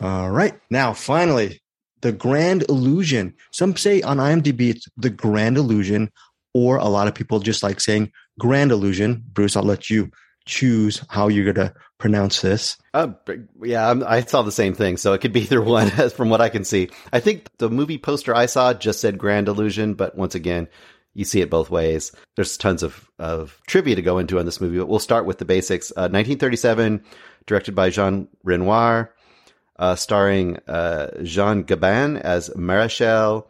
[0.00, 0.54] All right.
[0.70, 1.60] Now, finally,
[2.02, 3.34] the Grand Illusion.
[3.52, 6.10] Some say on IMDb it's the Grand Illusion,
[6.54, 9.24] or a lot of people just like saying Grand Illusion.
[9.32, 10.10] Bruce, I'll let you
[10.46, 12.76] choose how you're going to pronounce this.
[12.94, 13.08] Uh,
[13.62, 16.48] yeah, I saw the same thing, so it could be either one, from what I
[16.48, 16.88] can see.
[17.12, 20.68] I think the movie poster I saw just said Grand Illusion, but once again,
[21.14, 22.12] you see it both ways.
[22.36, 25.38] There's tons of, of trivia to go into on this movie, but we'll start with
[25.38, 25.90] the basics.
[25.90, 27.02] Uh, 1937,
[27.46, 29.14] directed by Jean Renoir,
[29.78, 33.46] uh, starring uh, Jean Gabin as Marechal,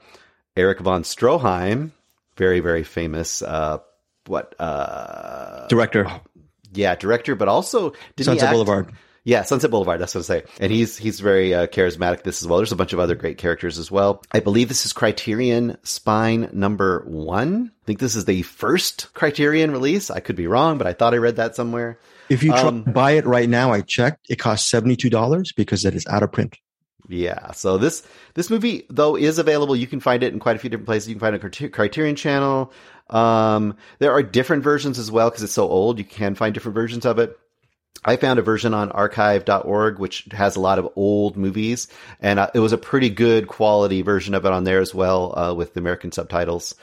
[0.56, 1.90] Erich von Stroheim,
[2.36, 3.78] very, very famous, uh,
[4.26, 6.10] what, uh, Director,
[6.72, 8.92] yeah, director, but also Sunset Boulevard.
[9.24, 10.00] yeah, Sunset Boulevard.
[10.00, 10.44] That's what I say.
[10.60, 12.22] And he's he's very uh, charismatic.
[12.22, 12.58] This as well.
[12.58, 14.22] There's a bunch of other great characters as well.
[14.32, 17.72] I believe this is Criterion Spine number one.
[17.82, 20.10] I think this is the first Criterion release.
[20.10, 21.98] I could be wrong, but I thought I read that somewhere.
[22.28, 25.84] If you try Um, to buy it right now, I checked, it costs $72 because
[25.84, 26.56] it is out of print.
[27.08, 27.52] Yeah.
[27.52, 28.02] So this
[28.34, 29.76] this movie though is available.
[29.76, 31.08] You can find it in quite a few different places.
[31.08, 32.72] You can find it on Criterion Channel.
[33.10, 35.98] Um, there are different versions as well because it's so old.
[35.98, 37.38] You can find different versions of it.
[38.04, 41.88] I found a version on archive.org which has a lot of old movies,
[42.20, 45.36] and uh, it was a pretty good quality version of it on there as well
[45.38, 46.74] uh, with the American subtitles.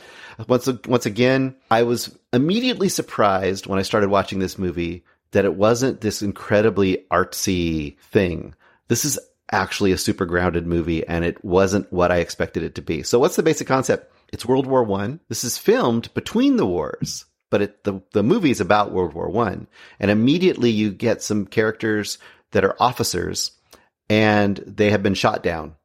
[0.47, 5.03] Once once again, I was immediately surprised when I started watching this movie
[5.33, 8.55] that it wasn't this incredibly artsy thing.
[8.87, 9.19] This is
[9.51, 13.03] actually a super grounded movie, and it wasn't what I expected it to be.
[13.03, 14.11] So, what's the basic concept?
[14.31, 15.19] It's World War One.
[15.29, 19.29] This is filmed between the wars, but it, the the movie is about World War
[19.29, 19.67] One,
[19.99, 22.17] and immediately you get some characters
[22.51, 23.51] that are officers,
[24.09, 25.75] and they have been shot down,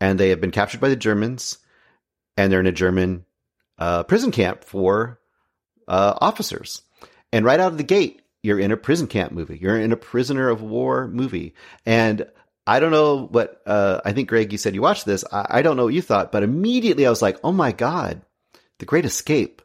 [0.00, 1.58] and they have been captured by the Germans,
[2.36, 3.24] and they're in a German
[3.78, 5.20] uh, prison camp for
[5.88, 6.82] uh, officers.
[7.32, 9.58] And right out of the gate, you're in a prison camp movie.
[9.60, 11.54] You're in a prisoner of war movie,
[11.86, 12.26] and
[12.66, 14.52] I don't know what uh, I think, Greg.
[14.52, 15.24] You said you watched this.
[15.32, 18.22] I, I don't know what you thought, but immediately I was like, "Oh my god,
[18.78, 19.62] The Great Escape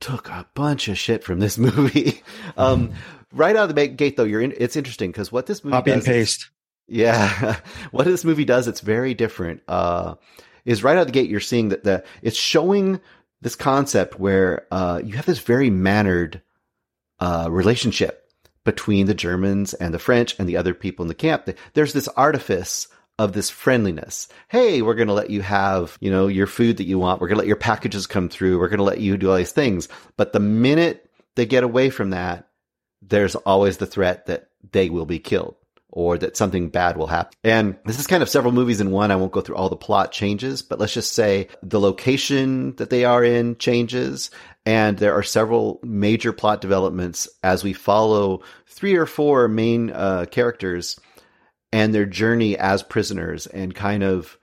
[0.00, 2.22] took a bunch of shit from this movie."
[2.56, 2.92] um,
[3.32, 4.52] right out of the gate, though, you're in.
[4.56, 6.50] It's interesting because what this movie Copy and does is- paste.
[6.88, 7.56] yeah,
[7.90, 9.62] what this movie does, it's very different.
[9.66, 10.16] Uh,
[10.64, 13.00] is right out of the gate, you're seeing that the it's showing
[13.40, 16.40] this concept where uh, you have this very mannered
[17.22, 18.28] uh, relationship
[18.64, 21.48] between the Germans and the French and the other people in the camp.
[21.74, 24.26] There's this artifice of this friendliness.
[24.48, 27.20] Hey, we're going to let you have, you know, your food that you want.
[27.20, 28.58] We're going to let your packages come through.
[28.58, 29.88] We're going to let you do all these things.
[30.16, 32.48] But the minute they get away from that,
[33.00, 35.54] there's always the threat that they will be killed
[35.92, 37.36] or that something bad will happen.
[37.44, 39.10] And this is kind of several movies in one.
[39.10, 42.90] I won't go through all the plot changes, but let's just say the location that
[42.90, 44.30] they are in changes.
[44.64, 50.24] And there are several major plot developments as we follow three or four main uh,
[50.30, 50.98] characters
[51.72, 54.38] and their journey as prisoners and kind of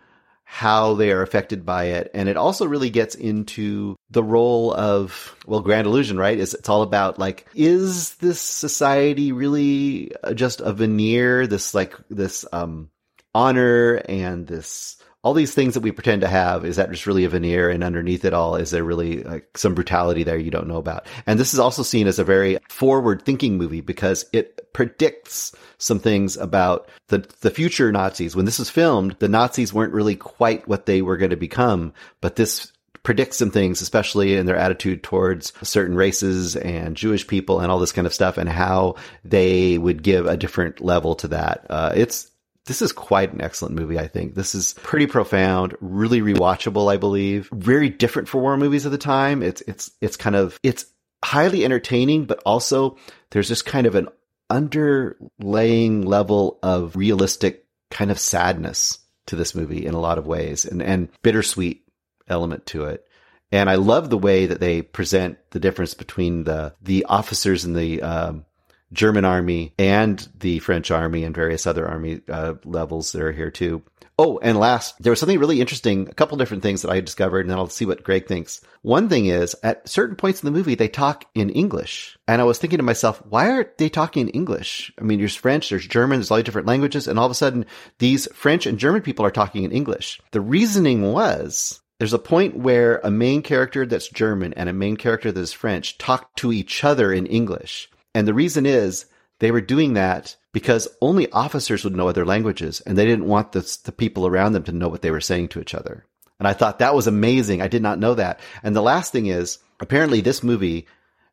[0.51, 2.09] how they are affected by it.
[2.15, 6.39] And it also really gets into the role of, well, Grand Illusion, right?
[6.39, 12.45] Is it's all about like, is this society really just a veneer, this like, this,
[12.51, 12.89] um,
[13.35, 17.25] honor and this all these things that we pretend to have is that just really
[17.25, 17.69] a veneer?
[17.69, 21.05] And underneath it all is there really like some brutality there you don't know about?
[21.25, 25.99] And this is also seen as a very forward thinking movie because it predicts some
[25.99, 28.35] things about the the future nazis.
[28.35, 31.93] When this was filmed the nazis weren't really quite what they were going to become
[32.21, 32.71] but this
[33.03, 37.79] predicts some things, especially in their attitude towards certain races and Jewish people and all
[37.79, 41.65] this kind of stuff, and how they would give a different level to that.
[41.69, 42.28] Uh, it's
[42.69, 44.35] this is quite an excellent movie, I think.
[44.35, 47.49] This is pretty profound, really rewatchable, I believe.
[47.51, 49.41] Very different for war movies of the time.
[49.41, 50.85] It's it's it's kind of it's
[51.23, 52.95] highly entertaining, but also
[53.31, 54.07] there's just kind of an
[54.51, 60.65] underlaying level of realistic kind of sadness to this movie in a lot of ways
[60.65, 61.83] and, and bittersweet
[62.27, 63.03] element to it.
[63.51, 67.75] And I love the way that they present the difference between the, the officers and
[67.75, 68.45] the, um,
[68.91, 73.51] German army and the French army and various other army uh, levels that are here
[73.51, 73.83] too.
[74.21, 77.39] Oh, and last, there was something really interesting, a couple different things that I discovered,
[77.39, 78.59] and then I'll see what Greg thinks.
[78.81, 82.17] One thing is, at certain points in the movie, they talk in English.
[82.27, 84.91] And I was thinking to myself, why aren't they talking in English?
[84.99, 87.35] I mean, there's French, there's German, there's all these different languages, and all of a
[87.35, 87.65] sudden,
[87.99, 90.19] these French and German people are talking in English.
[90.31, 94.97] The reasoning was, there's a point where a main character that's German and a main
[94.97, 97.89] character that is French talk to each other in English.
[98.19, 99.05] And the reason is
[99.39, 103.53] they were doing that because only officers would know other languages and they didn't want
[103.53, 106.05] the, the people around them to know what they were saying to each other.
[106.37, 107.61] And I thought that was amazing.
[107.61, 108.41] I did not know that.
[108.61, 110.85] And the last thing is apparently this movie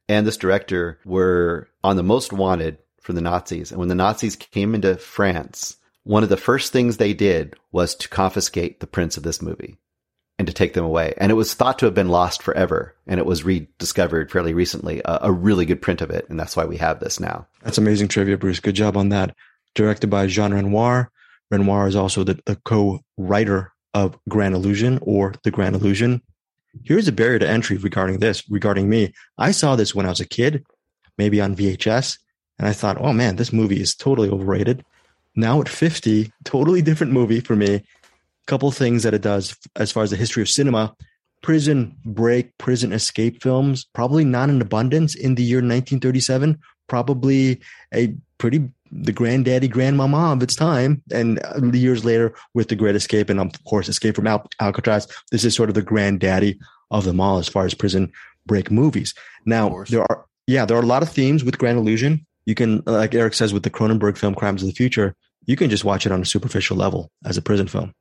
[0.09, 3.72] and this director were on the most wanted for the Nazis.
[3.72, 7.97] And when the Nazis came into France, one of the first things they did was
[7.97, 9.76] to confiscate the prints of this movie
[10.39, 11.14] and to take them away.
[11.16, 12.95] And it was thought to have been lost forever.
[13.07, 16.26] And it was rediscovered fairly recently, a, really good print of it.
[16.28, 17.47] And that's why we have this now.
[17.62, 18.61] That's amazing trivia, Bruce.
[18.61, 19.34] Good job on that.
[19.74, 21.11] Directed by Jean Renoir.
[21.51, 26.20] Renoir is also the, the co-writer of Grand Illusion or The Grand Illusion.
[26.84, 29.14] Here's a barrier to entry regarding this, regarding me.
[29.39, 30.66] I saw this when I was a kid,
[31.16, 32.18] maybe on VHS,
[32.59, 34.84] and I thought, oh man, this movie is totally overrated.
[35.34, 37.84] Now at 50, totally different movie for me
[38.47, 40.94] couple things that it does as far as the history of cinema.
[41.42, 47.61] Prison break prison escape films probably not in abundance in the year 1937 probably
[47.94, 51.03] a pretty the granddaddy grandmama of its time.
[51.12, 55.07] And um, years later with the great escape and of course escape from Al- alcatraz
[55.30, 56.59] this is sort of the granddaddy
[56.90, 58.12] of them all as far as prison
[58.47, 59.14] break movies.
[59.44, 62.26] Now there are yeah there are a lot of themes with grand illusion.
[62.47, 65.14] You can like eric says with the cronenberg film crimes of the future
[65.47, 67.92] you can just watch it on a superficial level as a prison film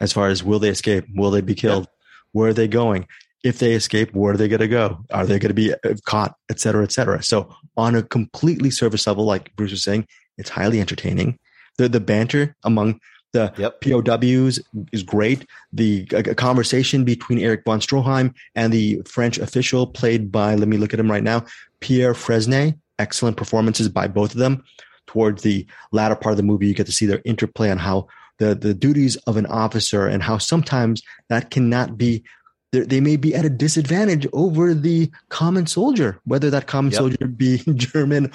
[0.00, 1.04] as far as will they escape?
[1.14, 1.84] Will they be killed?
[1.84, 2.18] Yeah.
[2.32, 3.06] Where are they going?
[3.44, 5.04] If they escape, where are they going to go?
[5.12, 7.22] Are they going to be uh, caught, et cetera, et cetera?
[7.22, 11.38] So on a completely service level, like Bruce was saying, it's highly entertaining.
[11.78, 13.00] The, the banter among
[13.32, 13.80] the yep.
[13.80, 14.58] POWs
[14.92, 15.46] is great.
[15.72, 20.76] The uh, conversation between Erich von Stroheim and the French official played by, let me
[20.76, 21.44] look at him right now,
[21.80, 22.74] Pierre Fresnay.
[22.98, 24.64] Excellent performances by both of them.
[25.06, 28.08] Towards the latter part of the movie, you get to see their interplay on how
[28.38, 32.24] the the duties of an officer and how sometimes that cannot be
[32.72, 36.98] they may be at a disadvantage over the common soldier, whether that common yep.
[36.98, 38.30] soldier be German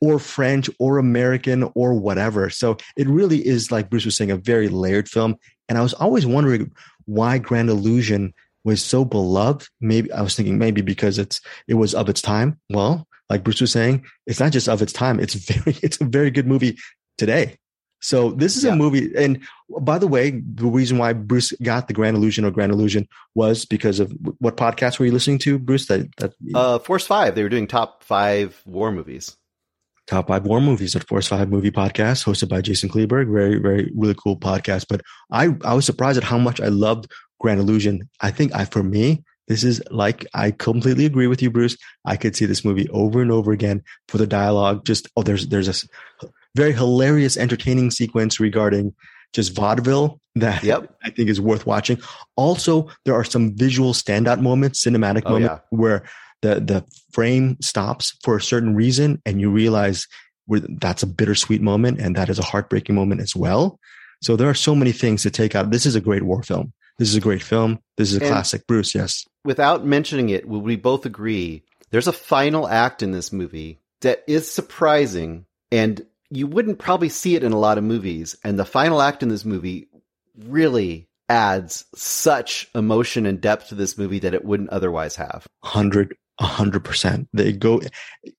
[0.00, 2.50] or French or American or whatever.
[2.50, 5.36] So it really is, like Bruce was saying, a very layered film.
[5.68, 6.72] And I was always wondering
[7.06, 8.34] why Grand Illusion
[8.64, 9.68] was so beloved.
[9.80, 12.60] Maybe I was thinking maybe because it's it was of its time.
[12.70, 15.18] Well, like Bruce was saying, it's not just of its time.
[15.20, 16.78] It's very it's a very good movie
[17.16, 17.56] today.
[18.00, 18.72] So this is yeah.
[18.72, 19.40] a movie, and
[19.80, 23.64] by the way, the reason why Bruce got the Grand Illusion or Grand Illusion was
[23.64, 25.86] because of what podcast were you listening to, Bruce?
[25.86, 27.34] That that uh, Force Five.
[27.34, 29.36] They were doing top five war movies.
[30.06, 33.32] Top five war movies at Force Five movie podcast, hosted by Jason Kleberg.
[33.32, 34.86] Very, very, really cool podcast.
[34.88, 38.08] But I, I was surprised at how much I loved Grand Illusion.
[38.20, 41.76] I think I, for me, this is like I completely agree with you, Bruce.
[42.04, 44.84] I could see this movie over and over again for the dialogue.
[44.84, 45.86] Just oh, there's there's a
[46.54, 48.94] very hilarious, entertaining sequence regarding
[49.32, 50.94] just vaudeville that yep.
[51.04, 52.00] I think is worth watching.
[52.36, 55.78] Also, there are some visual standout moments, cinematic oh, moments yeah.
[55.78, 56.04] where
[56.42, 60.06] the the frame stops for a certain reason, and you realize
[60.80, 63.78] that's a bittersweet moment, and that is a heartbreaking moment as well.
[64.22, 65.70] So there are so many things to take out.
[65.70, 66.72] This is a great war film.
[66.98, 67.78] This is a great film.
[67.96, 68.66] This is a and classic.
[68.66, 69.24] Bruce, yes.
[69.44, 74.24] Without mentioning it, will we both agree there's a final act in this movie that
[74.26, 78.36] is surprising and you wouldn't probably see it in a lot of movies.
[78.44, 79.88] And the final act in this movie
[80.36, 85.46] really adds such emotion and depth to this movie that it wouldn't otherwise have.
[85.62, 87.28] Hundred, a hundred percent.
[87.32, 87.82] They go,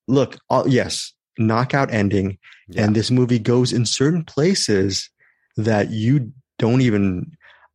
[0.07, 2.37] look, yes, knockout ending.
[2.67, 2.85] Yeah.
[2.85, 5.09] And this movie goes in certain places
[5.57, 7.31] that you don't even,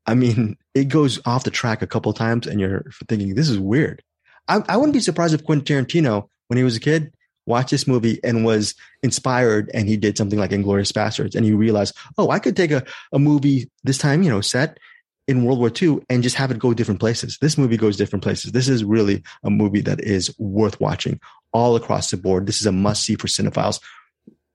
[0.06, 3.58] I mean, it goes off the track a couple times, and you're thinking this is
[3.58, 4.02] weird.
[4.48, 7.12] I, I wouldn't be surprised if Quentin Tarantino, when he was a kid,
[7.46, 11.52] watched this movie and was inspired, and he did something like Inglourious Basterds, and he
[11.52, 14.78] realized, oh, I could take a, a movie this time, you know, set
[15.26, 17.38] in World War II and just have it go different places.
[17.40, 18.52] This movie goes different places.
[18.52, 21.18] This is really a movie that is worth watching
[21.52, 22.46] all across the board.
[22.46, 23.80] This is a must see for cinephiles.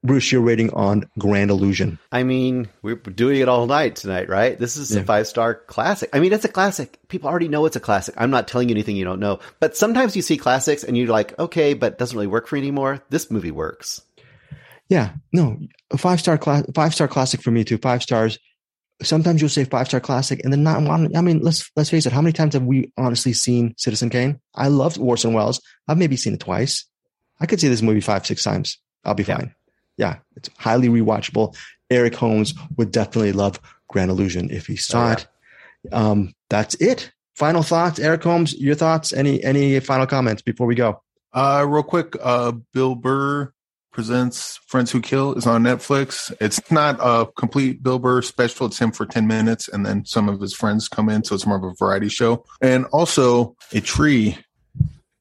[0.02, 2.00] Bruce, your rating on Grand Illusion.
[2.12, 4.58] I mean, we're doing it all night tonight, right?
[4.58, 5.02] This is Yeah.
[5.02, 6.10] a five star classic.
[6.14, 6.98] I mean, it's a classic.
[7.10, 8.16] People already know it's a classic.
[8.18, 9.40] I'm not telling you anything you don't know.
[9.60, 12.56] But sometimes you see classics and you're like, okay, but it doesn't really work for
[12.56, 13.04] you anymore.
[13.10, 14.02] This movie works.
[14.88, 15.60] Yeah, no,
[15.92, 17.78] a five star class, five star classic for me too.
[17.78, 18.40] Five stars.
[19.02, 20.78] Sometimes you'll say five star classic, and then not.
[21.16, 22.12] I mean, let's let's face it.
[22.14, 24.40] How many times have we honestly seen Citizen Kane?
[24.56, 25.62] I loved Orson Welles.
[25.88, 26.86] I've maybe seen it twice.
[27.40, 28.78] I could see this movie five, six times.
[29.06, 29.54] I'll be fine.
[30.00, 31.56] Yeah, it's highly rewatchable.
[31.90, 33.60] Eric Holmes would definitely love
[33.90, 35.14] Grand Illusion if he saw Oh, yeah.
[35.14, 35.28] it.
[35.94, 37.12] Um, that's it.
[37.36, 38.54] Final thoughts, Eric Holmes.
[38.58, 39.12] Your thoughts?
[39.14, 41.02] Any any final comments before we go?
[41.34, 43.52] Uh, real quick, uh, Bill Burr
[43.92, 46.32] presents Friends Who Kill is on Netflix.
[46.40, 48.68] It's not a complete Bill Burr special.
[48.68, 51.24] It's him for 10 minutes and then some of his friends come in.
[51.26, 52.46] So it's more of a variety show.
[52.62, 54.38] And also a tree,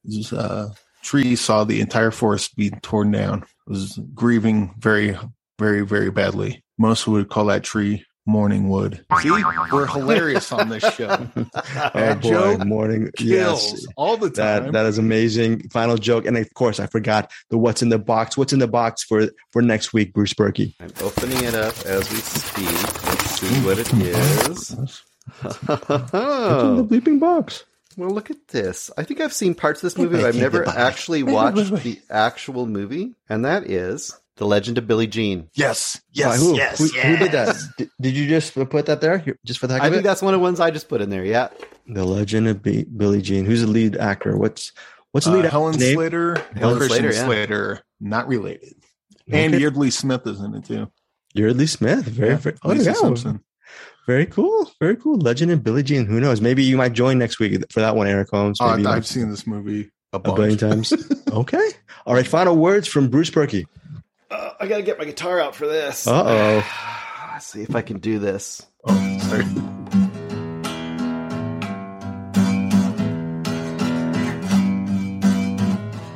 [0.05, 0.69] this, uh,
[1.01, 3.43] tree saw the entire forest be torn down.
[3.69, 5.15] It was grieving very,
[5.59, 6.63] very, very badly.
[6.79, 9.05] Most would call that tree morning wood.
[9.21, 11.27] See, we're hilarious on this show.
[11.81, 13.11] Oh That boy, joke morning.
[13.15, 14.65] Kills Yes, all the time.
[14.65, 15.69] That that is amazing.
[15.69, 18.37] Final joke, and of course, I forgot the what's in the box.
[18.37, 20.73] What's in the box for for next week, Bruce Purkey?
[20.79, 23.05] I'm opening it up as we speak.
[23.05, 23.65] Let's see hmm.
[23.65, 24.71] what it is.
[25.41, 27.65] What's in the bleeping box?
[28.07, 28.89] Look at this.
[28.97, 32.65] I think I've seen parts of this movie, but I've never actually watched the actual
[32.65, 33.15] movie.
[33.27, 35.49] And that is The Legend of Billie Jean.
[35.53, 36.55] yes, By yes, who?
[36.55, 36.77] yes.
[36.79, 37.55] who, who did that?
[37.77, 40.07] Did, did you just put that there just for the heck I of think it?
[40.07, 41.25] that's one of the ones I just put in there.
[41.25, 41.49] Yeah.
[41.87, 43.45] The Legend of B- Billie Jean.
[43.45, 44.37] Who's the lead actor?
[44.37, 44.71] What's
[45.11, 45.95] what's the lead Uh, Helen name?
[45.95, 47.25] Slater, Helen Christian Slater, yeah.
[47.25, 48.75] Slater, not related.
[49.31, 49.61] And Okay.
[49.61, 50.91] Yeardley Smith is in it too.
[51.35, 52.05] Yeardley Smith.
[52.05, 52.93] Very, Yeah, very, oh, yeah.
[52.93, 53.43] Simpson.
[54.09, 54.67] Very cool.
[54.79, 55.17] Very cool.
[55.19, 56.07] Legend of Billie Jean.
[56.07, 56.41] Who knows?
[56.41, 58.59] Maybe you might join next week for that one, Eric Holmes.
[58.59, 60.91] Maybe you I've might- seen this movie a a billion times.
[61.31, 61.69] okay.
[62.07, 62.25] All right.
[62.25, 63.65] Final words from Bruce Purkey.
[64.31, 66.07] Uh, I got to get my guitar out for this.
[66.07, 67.27] Uh oh.
[67.33, 68.65] Let's see if I can do this.
[68.83, 69.45] Oh, sorry.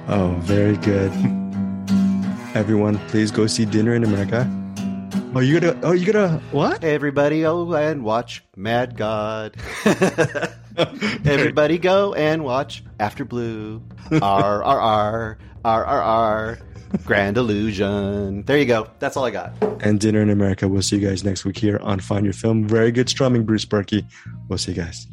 [0.09, 1.11] Oh, very good.
[2.55, 4.49] Everyone, please go see Dinner in America.
[5.35, 5.79] Oh, you gonna?
[5.81, 6.39] Oh, you gonna?
[6.51, 6.83] What?
[6.83, 9.55] Everybody, go and watch Mad God.
[11.25, 13.81] everybody, go and watch After Blue.
[14.21, 16.59] R R R R R R.
[17.03, 18.43] Grand Illusion.
[18.43, 18.87] There you go.
[18.99, 19.53] That's all I got.
[19.83, 20.67] And Dinner in America.
[20.67, 22.67] We'll see you guys next week here on Find Your Film.
[22.67, 24.05] Very good strumming, Bruce Purkey.
[24.47, 25.07] We'll see you guys.